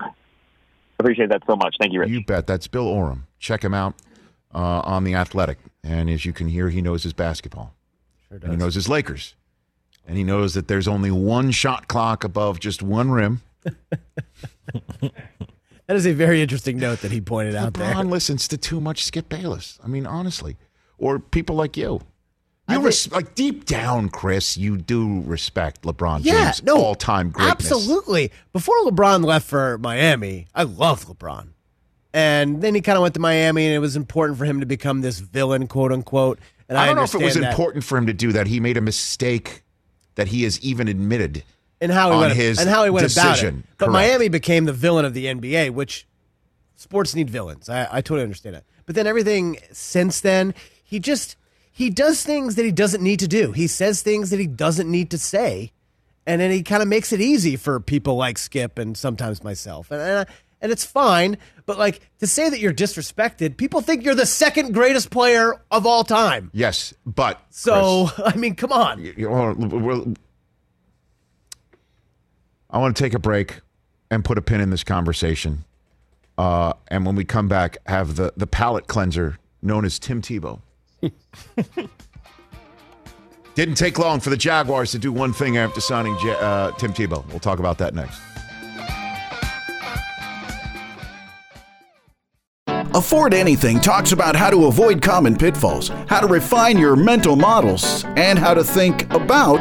[0.98, 1.76] Appreciate that so much.
[1.80, 2.10] Thank you, Rich.
[2.10, 2.46] You bet.
[2.46, 3.26] That's Bill Oram.
[3.38, 3.94] Check him out
[4.54, 5.58] uh, on the Athletic.
[5.82, 7.74] And as you can hear, he knows his basketball.
[8.28, 8.50] Sure does.
[8.50, 9.34] he knows his Lakers.
[10.06, 13.40] and he knows that there's only one shot clock above just one rim.
[15.92, 17.92] That is a very interesting note that he pointed out there.
[17.92, 19.78] LeBron listens to too much Skip Bayless.
[19.84, 20.56] I mean, honestly,
[20.96, 22.00] or people like you.
[22.68, 24.56] You res- like deep down, Chris.
[24.56, 27.70] You do respect LeBron Yeah, James' no, all-time greatness.
[27.70, 28.30] Absolutely.
[28.52, 31.48] Before LeBron left for Miami, I loved LeBron.
[32.14, 34.66] And then he kind of went to Miami, and it was important for him to
[34.66, 36.38] become this villain, quote unquote.
[36.68, 37.50] And I, I don't know if it was that.
[37.50, 38.46] important for him to do that.
[38.46, 39.62] He made a mistake
[40.14, 41.42] that he has even admitted.
[41.82, 43.54] And how he went his and how he went about it.
[43.76, 43.92] But Correct.
[43.92, 46.06] Miami became the villain of the NBA, which
[46.76, 47.68] sports need villains.
[47.68, 48.64] I, I totally understand that.
[48.86, 51.36] But then everything since then, he just
[51.70, 53.52] he does things that he doesn't need to do.
[53.52, 55.72] He says things that he doesn't need to say,
[56.26, 59.90] and then he kind of makes it easy for people like Skip and sometimes myself.
[59.90, 64.04] And and, I- and it's fine, but like to say that you're disrespected, people think
[64.04, 66.50] you're the second greatest player of all time.
[66.54, 68.98] Yes, but So I mean, come on.
[69.02, 70.14] Chris, you- on, we'll-
[72.72, 73.60] I want to take a break
[74.10, 75.64] and put a pin in this conversation.
[76.38, 80.60] Uh, and when we come back, have the the palate cleanser known as Tim Tebow.
[83.54, 86.94] Didn't take long for the Jaguars to do one thing after signing Ja- uh, Tim
[86.94, 87.28] Tebow.
[87.28, 88.18] We'll talk about that next.
[92.94, 98.04] Afford Anything talks about how to avoid common pitfalls, how to refine your mental models,
[98.16, 99.60] and how to think about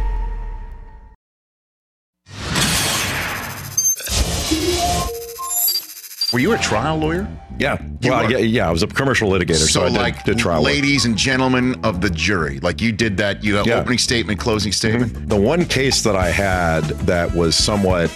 [6.33, 7.27] Were you a trial lawyer?
[7.59, 7.81] Yeah.
[8.01, 8.31] You well, were.
[8.31, 10.71] yeah, yeah, I was a commercial litigator, so, I did, like, did trial work.
[10.71, 13.43] ladies and gentlemen of the jury, like you did that.
[13.43, 13.79] You have Yeah.
[13.79, 15.27] opening statement, closing statement.
[15.29, 18.09] The one case that I had that was somewhat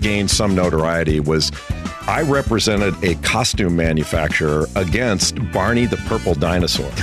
[0.00, 1.50] gained some notoriety was
[2.08, 6.90] I represented a costume manufacturer against Barney the Purple Dinosaur.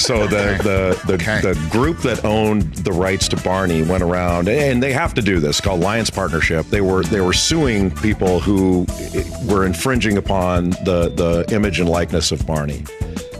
[0.00, 4.82] so the the the, the group that owned the rights to Barney went around and
[4.82, 6.66] they have to do this called Lyons Partnership.
[6.66, 8.84] They were they were suing people who
[9.46, 12.84] were infringing upon the the image and likeness of Barney.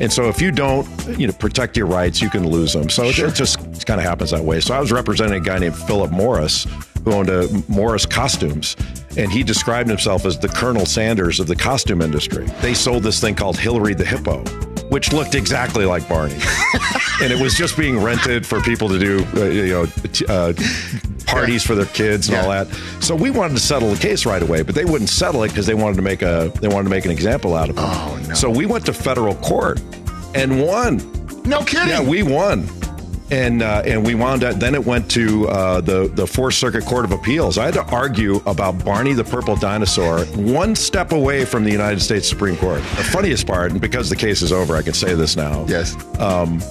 [0.01, 0.87] And so if you don't,
[1.19, 2.89] you know, protect your rights, you can lose them.
[2.89, 4.61] So it just kind of happens that way.
[4.61, 6.67] So I was representing a guy named Philip Morris
[7.05, 8.77] who owned a Morris Costumes,
[9.17, 12.47] and he described himself as the Colonel Sanders of the costume industry.
[12.61, 14.45] They sold this thing called Hillary the Hippo,
[14.89, 16.35] which looked exactly like Barney,
[17.23, 20.53] and it was just being rented for people to do, uh, you know, t- uh,
[21.27, 22.67] parties for their kids and all that.
[23.01, 25.67] So we wanted to settle the case right away, but they wouldn't settle it because
[25.67, 27.85] they wanted to make a they wanted to make an example out of him.
[27.87, 28.35] Oh no!
[28.35, 29.81] So we went to federal court
[30.35, 30.99] and won.
[31.45, 31.89] No kidding.
[31.89, 32.69] Yeah, we won.
[33.31, 34.57] And uh, and we wound up.
[34.57, 37.59] Then it went to uh, the the Fourth Circuit Court of Appeals.
[37.59, 42.01] I had to argue about Barney the Purple Dinosaur, one step away from the United
[42.01, 42.79] States Supreme Court.
[42.79, 45.66] The funniest part, and because the case is over, I can say this now.
[45.68, 45.95] Yes.
[46.18, 46.62] Um,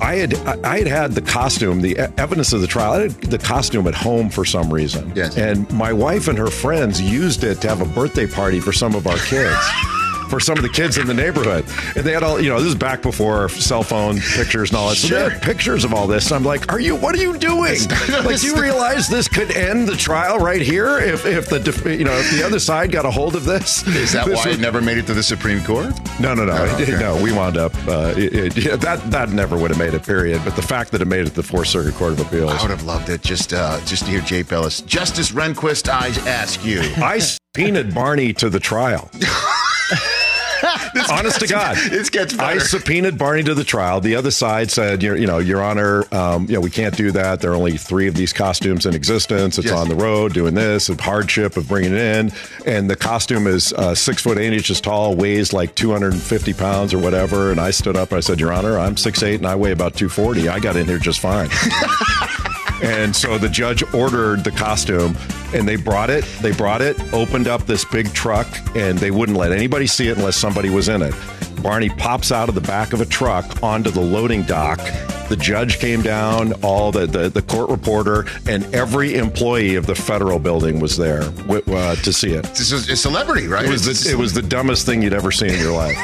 [0.00, 0.34] I had
[0.64, 2.92] I had had the costume, the evidence of the trial.
[2.92, 5.12] I had the costume at home for some reason.
[5.14, 5.36] Yes.
[5.36, 8.94] And my wife and her friends used it to have a birthday party for some
[8.94, 9.56] of our kids.
[10.30, 11.64] For some of the kids in the neighborhood,
[11.96, 14.88] and they had all, you know, this is back before cell phone pictures and all
[14.90, 14.94] that.
[14.96, 16.30] So they had pictures of all this.
[16.30, 16.94] I'm like, are you?
[16.94, 17.76] What are you doing?
[18.24, 21.84] like, do you realize this could end the trial right here if if the def-
[21.84, 23.84] you know if the other side got a hold of this?
[23.88, 25.92] Is that This why was- it never made it to the Supreme Court?
[26.20, 26.92] no, no, no, Oh, okay.
[26.92, 27.20] no.
[27.20, 30.04] We wound up uh, it, it- that that never would have made it.
[30.04, 30.40] Period.
[30.44, 32.62] But the fact that it made it to the Fourth Circuit Court of Appeals, I
[32.62, 34.80] would have loved it just uh, just to hear Jay Bellis.
[34.82, 36.80] Justice Rehnquist, I ask you.
[36.98, 37.18] I
[37.54, 39.10] subpoenaed Barney to the trial.
[41.10, 44.00] Honest to God, this gets I subpoenaed Barney to the trial.
[44.00, 47.40] The other side said, you know, Your Honor, um, you know, we can't do that.
[47.40, 49.58] There are only three of these costumes in existence.
[49.58, 49.74] It's Yes.
[49.78, 52.32] on the road doing this, a hardship of bringing it in,
[52.66, 56.98] and the costume is uh, six foot eight inches tall, weighs like 250 pounds or
[56.98, 59.54] whatever." And I stood up and I said, "Your Honor, I'm six eight and I
[59.56, 60.48] weigh about 240.
[60.48, 61.48] I got in here just fine."
[62.82, 65.14] And so the judge ordered the costume.
[65.54, 66.24] And they brought it.
[66.40, 68.46] They brought it, opened up this big truck,
[68.76, 71.14] and they wouldn't let anybody see it unless somebody was in it.
[71.62, 74.78] Barney pops out of the back of a truck onto the loading dock.
[75.28, 79.94] The judge came down, all the, the, the court reporter, and every employee of the
[79.94, 82.48] federal building was there uh, to see it.
[82.50, 83.64] It's a, a celebrity, right?
[83.64, 85.96] It was, the, it was the dumbest thing you'd ever seen in your life.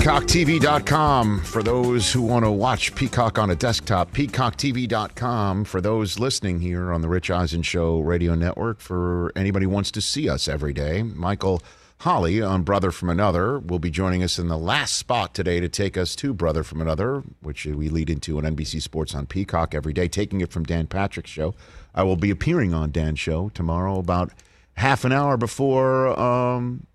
[0.00, 4.10] PeacockTV.com for those who want to watch Peacock on a desktop.
[4.12, 8.80] PeacockTV.com for those listening here on the Rich Eisen Show radio network.
[8.80, 11.62] For anybody who wants to see us every day, Michael
[11.98, 15.68] Holley on Brother from Another will be joining us in the last spot today to
[15.68, 19.74] take us to Brother from Another, which we lead into on NBC Sports on Peacock
[19.74, 21.54] every day, taking it from Dan Patrick's show.
[21.94, 24.32] I will be appearing on Dan's show tomorrow about
[24.78, 26.86] half an hour before um,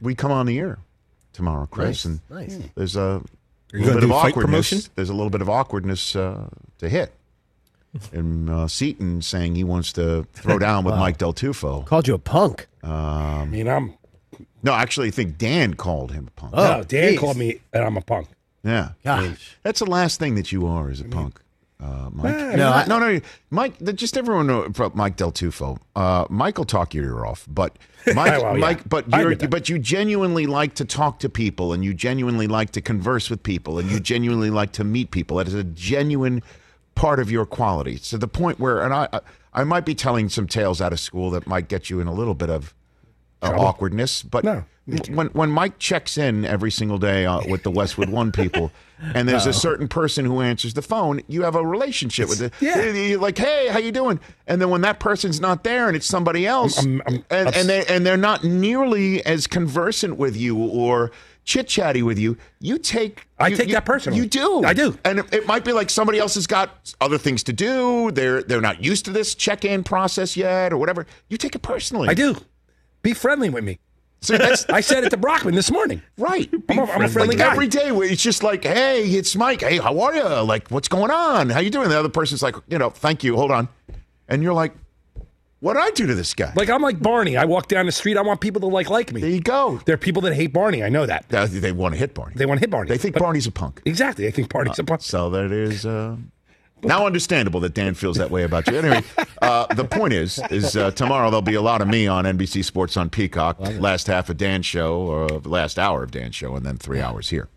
[0.00, 0.78] we come on the air
[1.36, 1.86] tomorrow, Chris.
[1.88, 2.58] Nice, And nice.
[2.74, 4.88] there's a Are little bit of awkwardness.
[4.94, 7.12] There's a little bit of awkwardness uh, to hit.
[8.12, 11.00] And uh, Seton saying he wants to throw down with Wow.
[11.00, 11.84] Mike Del Tufo.
[11.86, 12.66] Called you a punk.
[12.82, 13.94] Um, I mean, I'm.
[14.62, 16.52] no, actually, I think Dan called him a punk.
[16.56, 17.18] Oh, no, Dan geez.
[17.20, 18.28] called me, and I'm a punk.
[18.62, 19.56] Yeah, Gosh.
[19.62, 21.40] that's the last thing that you are is a punk,
[21.82, 22.34] uh, Mike.
[22.56, 23.20] No, I- no, no,
[23.50, 23.82] Mike.
[23.94, 25.78] Just everyone know Mike Del Tufo.
[25.94, 27.76] Uh, Mike will talk your ear off, but
[28.14, 28.80] Mike, Well, yeah.
[28.88, 32.80] But you're, but you genuinely like to talk to people, and you genuinely like to
[32.80, 35.36] converse with people, and you genuinely like to meet people.
[35.36, 36.42] That is a genuine
[36.94, 37.98] part of your quality.
[37.98, 39.20] To the point where, and I, I,
[39.52, 42.12] I might be telling some tales out of school that might get you in a
[42.14, 42.72] little bit of
[43.42, 44.64] uh, awkwardness, but No.
[45.10, 48.72] when when Mike checks in every single day uh, with the Westwood One people,
[49.14, 52.52] and there's a certain person who answers the phone, you have a relationship with it.
[52.60, 52.82] Yeah.
[52.90, 54.20] You're like, hey, how you doing?
[54.46, 57.56] And then when that person's not there and it's somebody else, I'm- I'm- and, ups-
[57.58, 61.10] and they and they're not nearly as conversant with you or
[61.44, 64.18] chit chatty with you, you take I you- take you- that personally.
[64.18, 64.64] You do.
[64.64, 64.98] I do.
[65.04, 68.10] And it, it might be like somebody else has got other things to do.
[68.10, 71.06] They're they're not used to this check in process yet or whatever.
[71.28, 72.08] You take it personally.
[72.08, 72.36] I do.
[73.02, 73.78] Be friendly with me.
[74.20, 76.02] So that's I said it to Brockman this morning.
[76.18, 76.48] Right.
[76.68, 77.52] I'm a, I'm a friendly like guy.
[77.52, 79.60] every day, it's just like, hey, it's Mike.
[79.60, 80.24] Hey, how are you?
[80.42, 81.50] Like, what's going on?
[81.50, 81.88] How you doing?
[81.88, 83.36] The other person's like, you know, thank you.
[83.36, 83.68] Hold on,
[84.28, 84.74] and you're like,
[85.60, 86.52] what did I do to this guy?
[86.54, 87.36] Like I'm like Barney.
[87.36, 88.16] I walk down the street.
[88.16, 89.20] I want people to like like me.
[89.20, 89.80] there you go.
[89.86, 90.82] There are people that hate Barney.
[90.82, 91.28] I know that.
[91.28, 92.34] They, they want to hit Barney.
[92.36, 92.88] They want to hit Barney.
[92.88, 93.80] They think Barney's a punk.
[93.84, 94.26] Exactly.
[94.26, 95.02] I think Barney's a punk.
[95.02, 96.16] So that is uh,
[96.86, 98.78] now understandable that Dan feels that way about you.
[98.78, 99.02] Anyway,
[99.42, 102.64] uh, the point is, is uh, tomorrow there'll be a lot of me on NBC
[102.64, 103.58] Sports on Peacock.
[103.60, 107.30] Last half of Dan's show, or last hour of Dan's show, and then three hours
[107.30, 107.48] here.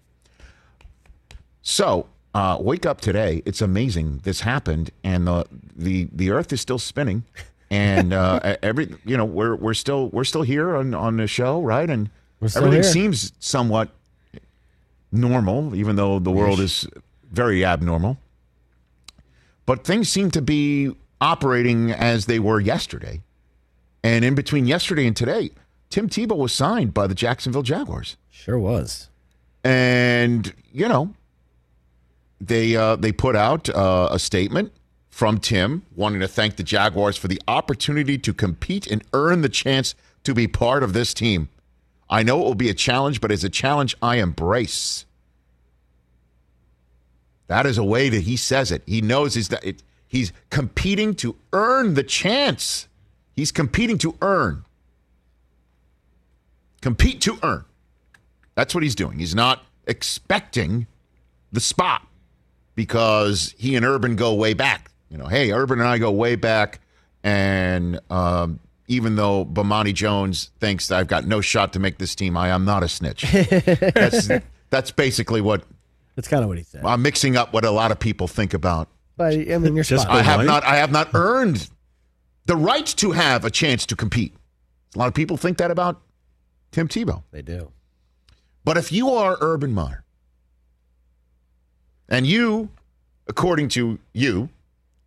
[1.61, 3.41] So uh, wake up today.
[3.45, 7.23] It's amazing this happened, and the the the Earth is still spinning,
[7.69, 11.61] and uh, every you know we're we're still we're still here on on the show,
[11.61, 11.89] right?
[11.89, 12.09] And
[12.41, 12.83] everything here.
[12.83, 13.89] seems somewhat
[15.11, 16.87] normal, even though the world is
[17.31, 18.17] very abnormal.
[19.69, 23.21] But things seem to be operating as they were yesterday.
[24.03, 25.51] And in between yesterday and today,
[25.91, 28.17] Tim Tebow was signed by the Jacksonville Jaguars.
[28.31, 29.09] Sure was.
[29.63, 31.13] And, you know,
[32.41, 34.73] they uh, they put out uh, a statement
[35.11, 39.49] from Tim wanting to thank the Jaguars for the opportunity to compete and earn the
[39.49, 39.93] chance
[40.23, 41.47] to be part of this team.
[42.09, 45.05] I know it will be a challenge, but it's a challenge I embrace.
[47.49, 48.83] That is a way that he says it.
[48.85, 52.87] He knows he's that it, he's competing to earn the chance.
[53.35, 54.65] He's competing to earn.
[56.81, 57.65] Compete to earn.
[58.53, 59.17] That's what he's doing.
[59.17, 60.85] He's not expecting
[61.51, 62.05] the spot
[62.75, 64.91] because he and Urban go way back.
[65.09, 66.79] You know, hey, Urban and I go way back,
[67.23, 72.37] and um, even though Bomani Jones thinks I've got no shot to make this team,
[72.37, 73.23] I am not a snitch.
[73.31, 74.29] that's
[74.69, 75.63] that's basically what
[76.19, 76.83] That's kind of what he said.
[76.83, 78.89] I'm mixing up what a lot of people think about.
[79.15, 81.69] But I mean, you're Just spot I have not I have not earned
[82.45, 84.35] the right to have a chance to compete.
[84.95, 86.01] A lot of people think that about
[86.73, 87.23] Tim Tebow.
[87.31, 87.71] They do.
[88.65, 90.03] But if you are Urban Meyer,
[92.09, 92.67] and you,
[93.25, 94.49] according to you,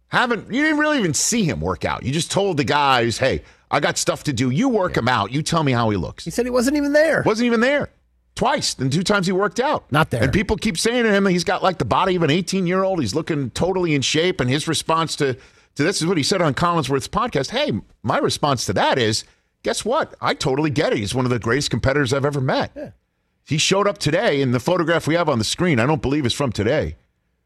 [0.08, 2.04] haven't you didn't really even see him work out.
[2.04, 4.48] You just told the guys, "Hey, I got stuff to do.
[4.48, 5.30] You work him out.
[5.30, 7.22] You tell me how he looks." He said he wasn't even there.
[7.26, 7.90] Wasn't even there.
[8.34, 8.74] Twice.
[8.78, 9.90] And two times he worked out.
[9.92, 10.22] Not there.
[10.22, 12.82] And people keep saying to him he's got like the body of an 18 year
[12.82, 13.00] old.
[13.00, 14.40] He's looking totally in shape.
[14.40, 17.50] And his response to, to this is what he said on Collinsworth's podcast.
[17.50, 17.72] Hey,
[18.02, 19.24] my response to that is
[19.62, 20.14] guess what?
[20.20, 20.98] I totally get it.
[20.98, 22.96] He's one of the greatest competitors I've ever met.
[23.44, 26.24] He showed up today, and the photograph we have on the screen, I don't believe
[26.24, 26.96] is from today.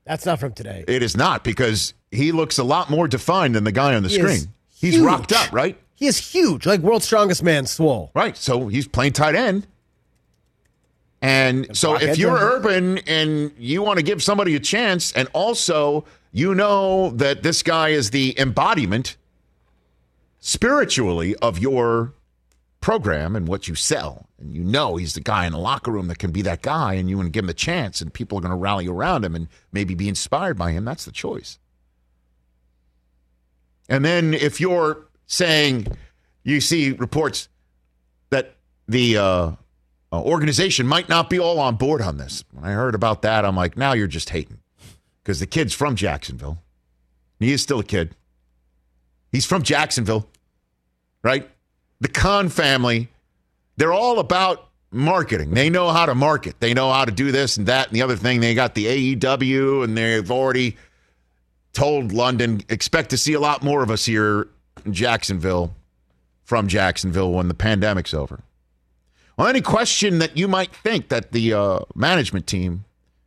[0.05, 0.85] That's not from today.
[0.87, 4.09] It is not because he looks a lot more defined than the guy on the
[4.09, 4.53] He screen.
[4.69, 5.05] He's huge.
[5.05, 5.79] rocked up, right?
[5.95, 8.13] He is huge, like world's strongest man, swole.
[8.15, 8.37] Right.
[8.37, 9.67] So he's playing tight end.
[11.23, 16.05] And so if you're Urban and you want to give somebody a chance, and also
[16.37, 19.17] You know that this guy is the embodiment
[20.39, 22.13] spiritually of your
[22.83, 24.29] program and what you sell.
[24.39, 26.93] And you know he's the guy in the locker room that can be that guy,
[26.93, 29.25] and you want to give him a chance, and people are going to rally around
[29.25, 30.85] him and maybe be inspired by him.
[30.85, 31.59] That's the choice.
[33.89, 35.87] And then if you're saying
[36.45, 37.49] you see reports
[38.29, 38.57] that
[38.87, 39.53] the uh,
[40.13, 43.45] uh, organization might not be all on board on this, when I heard about that,
[43.45, 44.59] I'm like, now you're just hating
[45.23, 46.59] because the kid's from Jacksonville.
[47.39, 48.15] He is still a kid.
[49.33, 50.29] He's from Jacksonville,
[51.23, 51.51] right?
[52.01, 53.09] The Khan family,
[53.77, 55.51] they're all about marketing.
[55.51, 56.57] They know how to market.
[56.61, 58.41] They know how to do this and that and the other thing.
[58.41, 60.77] They got the AEW and they've already
[61.73, 64.49] told London expect to see a lot more of us here
[64.85, 65.75] in Jacksonville
[66.45, 68.41] from Jacksonville when the pandemic's over.
[69.37, 72.85] Well, any question that you might think that the uh, management team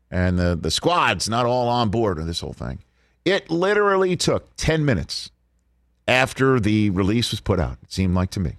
[0.10, 2.80] and the, the squad's not all on board with this whole thing,
[3.26, 5.30] it literally took 10 minutes
[6.08, 8.56] after the release was put out, it seemed like to me.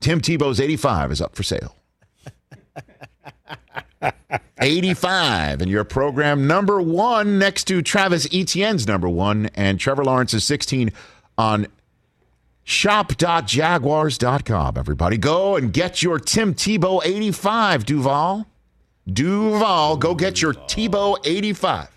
[0.00, 1.76] Tim Tebow's 85 is up for sale.
[4.60, 10.44] 85 and your program number one next to Travis Etienne's number one and Trevor Lawrence's
[10.44, 10.92] 16
[11.36, 11.66] on
[12.66, 14.76] shop.jaguars.com.
[14.76, 18.46] Everybody go and get your Tim Tebow 85, Duval.
[19.10, 21.88] Duval, go get your Tebow 85.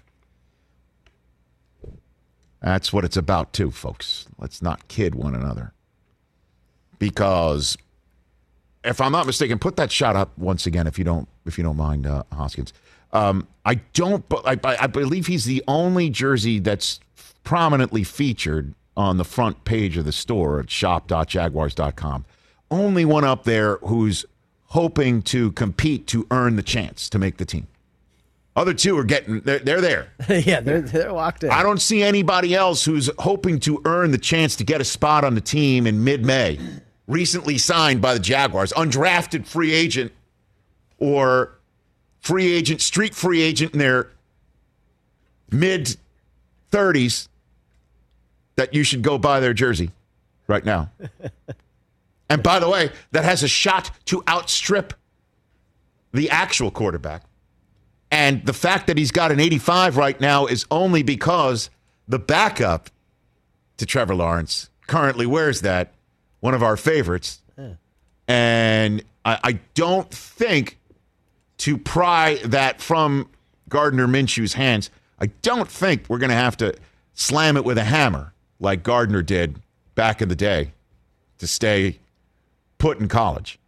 [2.62, 4.28] That's what it's about, too, folks.
[4.38, 5.74] Let's not kid one another.
[7.00, 7.76] Because
[8.84, 11.64] if I'm not mistaken, put that shot up once again, if you don't, if you
[11.64, 12.74] don't mind, uh, Hoskins.
[13.12, 17.00] Um, I don't, I, I believe he's the only jersey that's
[17.44, 22.26] prominently featured on the front page of the store at shop.jaguars.com.
[22.72, 24.26] Only one up there who's
[24.66, 27.68] hoping to compete to earn the chance to make the team.
[28.56, 30.12] Other two are getting, they're, they're there.
[30.30, 31.50] yeah, they're, they're locked in.
[31.50, 35.24] I don't see anybody else who's hoping to earn the chance to get a spot
[35.24, 36.60] on the team in mid May.
[37.08, 40.12] Recently signed by the Jaguars, undrafted free agent
[40.98, 41.58] or
[42.20, 44.12] free agent, street free agent in their
[45.52, 45.96] mid
[46.72, 47.30] 30s
[48.60, 49.90] that you should go buy their jersey
[50.48, 50.92] right now.
[52.30, 54.94] and by the way, that has a shot to outstrip
[56.12, 57.24] the actual quarterback.
[58.12, 61.70] And the fact that he's got an 85 right now is only because
[62.06, 62.90] the backup
[63.78, 65.94] to Trevor Lawrence currently wears that,
[66.42, 67.42] one of our favorites.
[67.58, 67.76] Yeah.
[68.28, 70.80] And I, I, don't think
[71.60, 73.30] to pry that from
[73.70, 76.74] Gardner Minshew's hands, I don't think we're going to have to
[77.14, 79.60] slam it with a hammer like Gardner did
[79.96, 80.72] back in the day
[81.38, 82.00] to stay
[82.78, 83.60] put in college.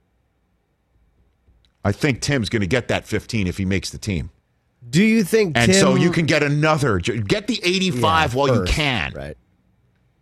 [1.84, 4.30] I think Tim's going to get that 15 if he makes the team.
[4.88, 8.48] Do you think And Tim, so you can get another get the 85 Yeah, while
[8.48, 9.14] first, you can.
[9.14, 9.38] Right.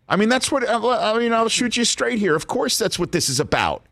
[0.07, 2.35] I mean that's what uh, I mean I'll shoot you straight here.
[2.35, 3.85] Of course that's what this is about.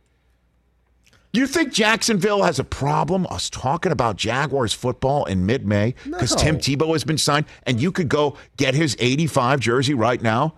[1.33, 6.41] You think Jacksonville has a problem us talking about Jaguars football in mid-May because No.
[6.41, 10.55] Tim Tebow has been signed and you could go get his 85 jersey right now?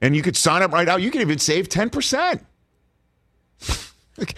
[0.00, 0.96] And you could sign up right now.
[0.96, 2.40] You can even save 10%.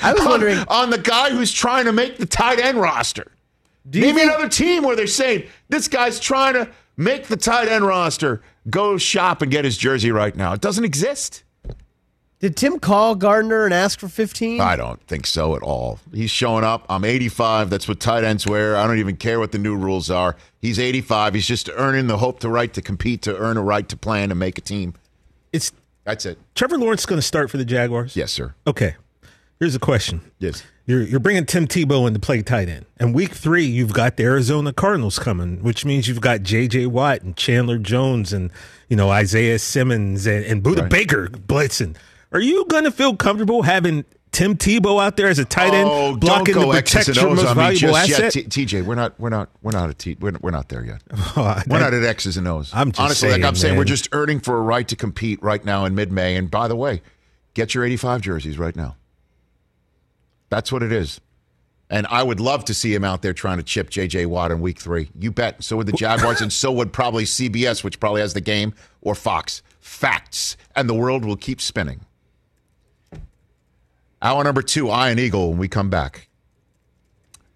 [0.01, 3.33] I was on- wondering- on the guy who's trying to make the tight end roster.
[3.89, 7.69] Do me think- another team where they're saying this guy's trying to make the tight
[7.69, 8.41] end roster.
[8.71, 10.53] Go shop and get his jersey right now.
[10.53, 11.43] It doesn't exist.
[12.39, 14.61] Did Tim call Gardner and ask for 15?
[14.61, 16.01] I don't think so at all.
[16.13, 16.85] He's showing up.
[16.89, 17.71] I'm 85.
[17.71, 18.77] That's what tight ends wear.
[18.77, 20.37] I don't even care what the new rules are.
[20.61, 21.35] He's 85.
[21.35, 24.31] He's just earning the hope to right to compete, to earn a right to plan
[24.31, 24.95] and make a team.
[25.53, 25.73] It's
[26.05, 26.39] That's it.
[26.55, 28.17] Trevor Lawrence is going to start for the Jaguars.
[28.17, 28.55] Yes, sir.
[28.67, 28.97] Okay.
[29.61, 30.21] Here's a question.
[30.39, 30.65] Yes.
[30.87, 34.17] You're you're bringing Tim Tebow in to play tight end, and week three you've got
[34.17, 36.87] the Arizona Cardinals coming, which means you've got J.J.
[36.87, 38.51] Watt and Chandler Jones and
[38.89, 40.91] you know Isaiah Simmons and, and Budda Right.
[40.91, 41.97] Baker blitzing.
[42.33, 45.87] Are you going to feel comfortable having Tim Tebow out there as a tight end
[45.91, 48.35] Oh, blocking the X's and protect your O's most on me valuable just asset?
[48.37, 48.85] yet, T- TJ.
[48.85, 49.20] We're not.
[49.20, 49.51] We're not.
[49.62, 50.16] We're not at T.
[50.18, 51.03] We're, we're not there yet.
[51.37, 52.70] Oh, We're not at X's and O's.
[52.74, 55.43] I'm just honestly, like I'm saying, saying, we're just earning for a right to compete
[55.43, 56.37] right now in mid-May.
[56.37, 57.03] And by the way,
[57.55, 58.97] get your 85 jerseys right now.
[60.49, 61.20] That's what it is.
[61.91, 64.24] And I would love to see him out there trying to chip J.J.
[64.26, 65.11] Watt in Week Three.
[65.18, 65.62] You bet.
[65.62, 68.72] So would the Jaguars, and so would probably CBS, which probably has the game,
[69.03, 69.62] or Fox.
[69.80, 72.01] Facts, and the world will keep spinning.
[74.23, 75.51] Hour number two, Iron Eagle.
[75.51, 76.29] When we come back,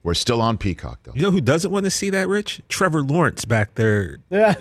[0.02, 1.12] we're still on Peacock though.
[1.14, 2.60] You know who doesn't want to see that, Rich?
[2.68, 4.18] Trevor Lawrence back there.
[4.30, 4.56] Yeah.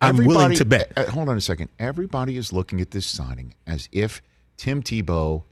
[0.00, 0.92] I'm willing to bet.
[0.96, 1.70] uh, hold on a second.
[1.78, 4.22] Everybody is looking at this signing as if
[4.56, 5.42] Tim Tebow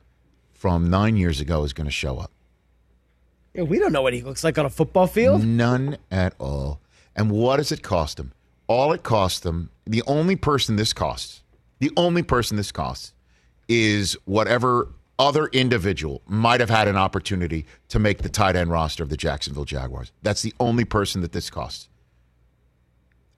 [0.53, 2.31] from nine years ago is going to show up.
[3.55, 5.45] Yeah, we don't know what he looks like on a football field.
[5.45, 6.81] None at all.
[7.17, 8.33] And what does it cost him?
[8.69, 11.43] All it costs them, the only person this costs,
[11.79, 13.14] the only person this costs
[13.69, 14.89] is whatever
[15.19, 19.17] other individual might have had an opportunity to make the tight end roster of the
[19.17, 20.12] Jacksonville Jaguars.
[20.23, 21.89] That's the only person that this costs.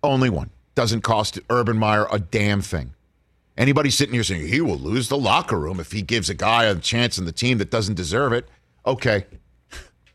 [0.03, 0.51] Only one.
[0.75, 2.95] Doesn't cost Urban Meyer a damn thing.
[3.57, 6.65] Anybody sitting here saying he will lose the locker room if he gives a guy
[6.65, 8.49] a chance in the team that doesn't deserve it.
[8.87, 9.27] Okay.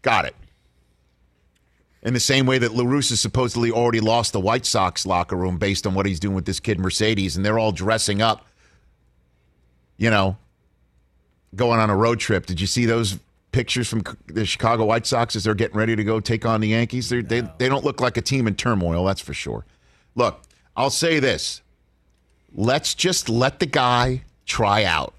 [0.02, 0.36] Got it.
[2.02, 5.36] In the same way that La Russa has supposedly already lost the White Sox locker
[5.36, 8.46] room based on what he's doing with this kid Mercedes, and they're all dressing up,
[9.98, 10.38] you know,
[11.56, 12.46] going on a road trip.
[12.46, 13.20] Did you see those
[13.52, 16.70] pictures from the Chicago White Sox as they're getting ready to go take on the
[16.70, 17.10] Yankees?
[17.10, 19.66] They're, They they don't look like a team in turmoil, that's for sure.
[20.16, 20.42] Look,
[20.76, 21.62] I'll say this:
[22.54, 25.14] let's just let the guy try out.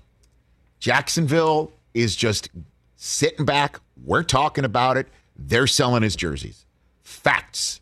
[0.80, 2.50] Jacksonville is just
[2.96, 3.80] sitting back.
[4.04, 5.08] We're talking about it.
[5.36, 6.66] They're selling his jerseys.
[7.02, 7.80] Facts.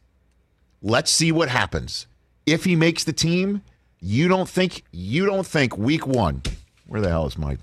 [0.82, 2.06] Let's see what happens.
[2.46, 3.62] If he makes the team,
[4.00, 6.42] you don't think you don't think week one.
[6.86, 7.56] Where the hell is my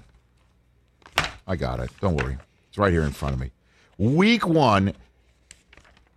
[1.49, 1.89] I got it.
[1.99, 2.37] Don't worry.
[2.69, 3.49] It's right here in front of me.
[3.97, 4.93] Week one,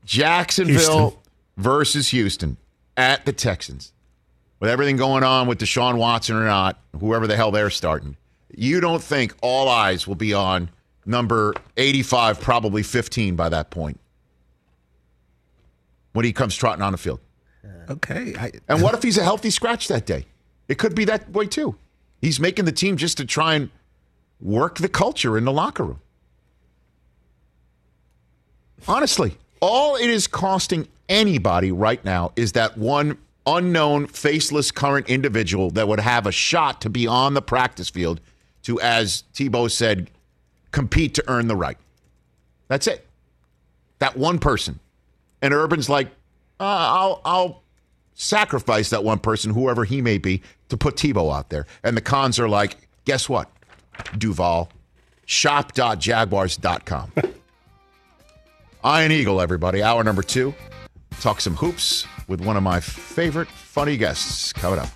[0.04, 0.74] Jacksonville
[1.10, 1.18] Houston.
[1.56, 2.56] versus Houston
[2.96, 3.92] at the Texans.
[4.60, 8.16] With everything going on with Deshaun Watson or not, whoever the hell they're starting,
[8.54, 10.68] you don't think all eyes will be on
[11.04, 13.98] number 85, probably 15 by that point
[16.12, 17.20] when he comes trotting on the field.
[17.90, 18.34] Okay.
[18.38, 20.26] I, And what if he's a healthy scratch that day?
[20.68, 21.74] It could be that way too.
[22.20, 23.70] He's making the team just to try and
[24.42, 26.00] work the culture in the locker room.
[28.88, 33.16] Honestly, all it is costing anybody right now is that one
[33.46, 38.20] unknown, faceless current individual that would have a shot to be on the practice field
[38.62, 40.10] to, as Tebow said,
[40.72, 41.78] compete to earn the right.
[42.68, 43.06] That's it.
[43.98, 44.80] That one person.
[45.40, 46.08] And Urban's like,
[46.58, 47.62] uh, I'll, I'll
[48.14, 51.66] sacrifice that one person, whoever he may be, to put Tebow out there.
[51.82, 53.50] And the Khans are like, guess what?
[54.18, 54.70] Duval,
[55.26, 57.12] shop.jaguars.com.
[58.84, 59.82] Iron Eagle, everybody.
[59.82, 60.54] Hour number two.
[61.20, 64.88] Talk some hoops with one of my favorite funny guests coming up.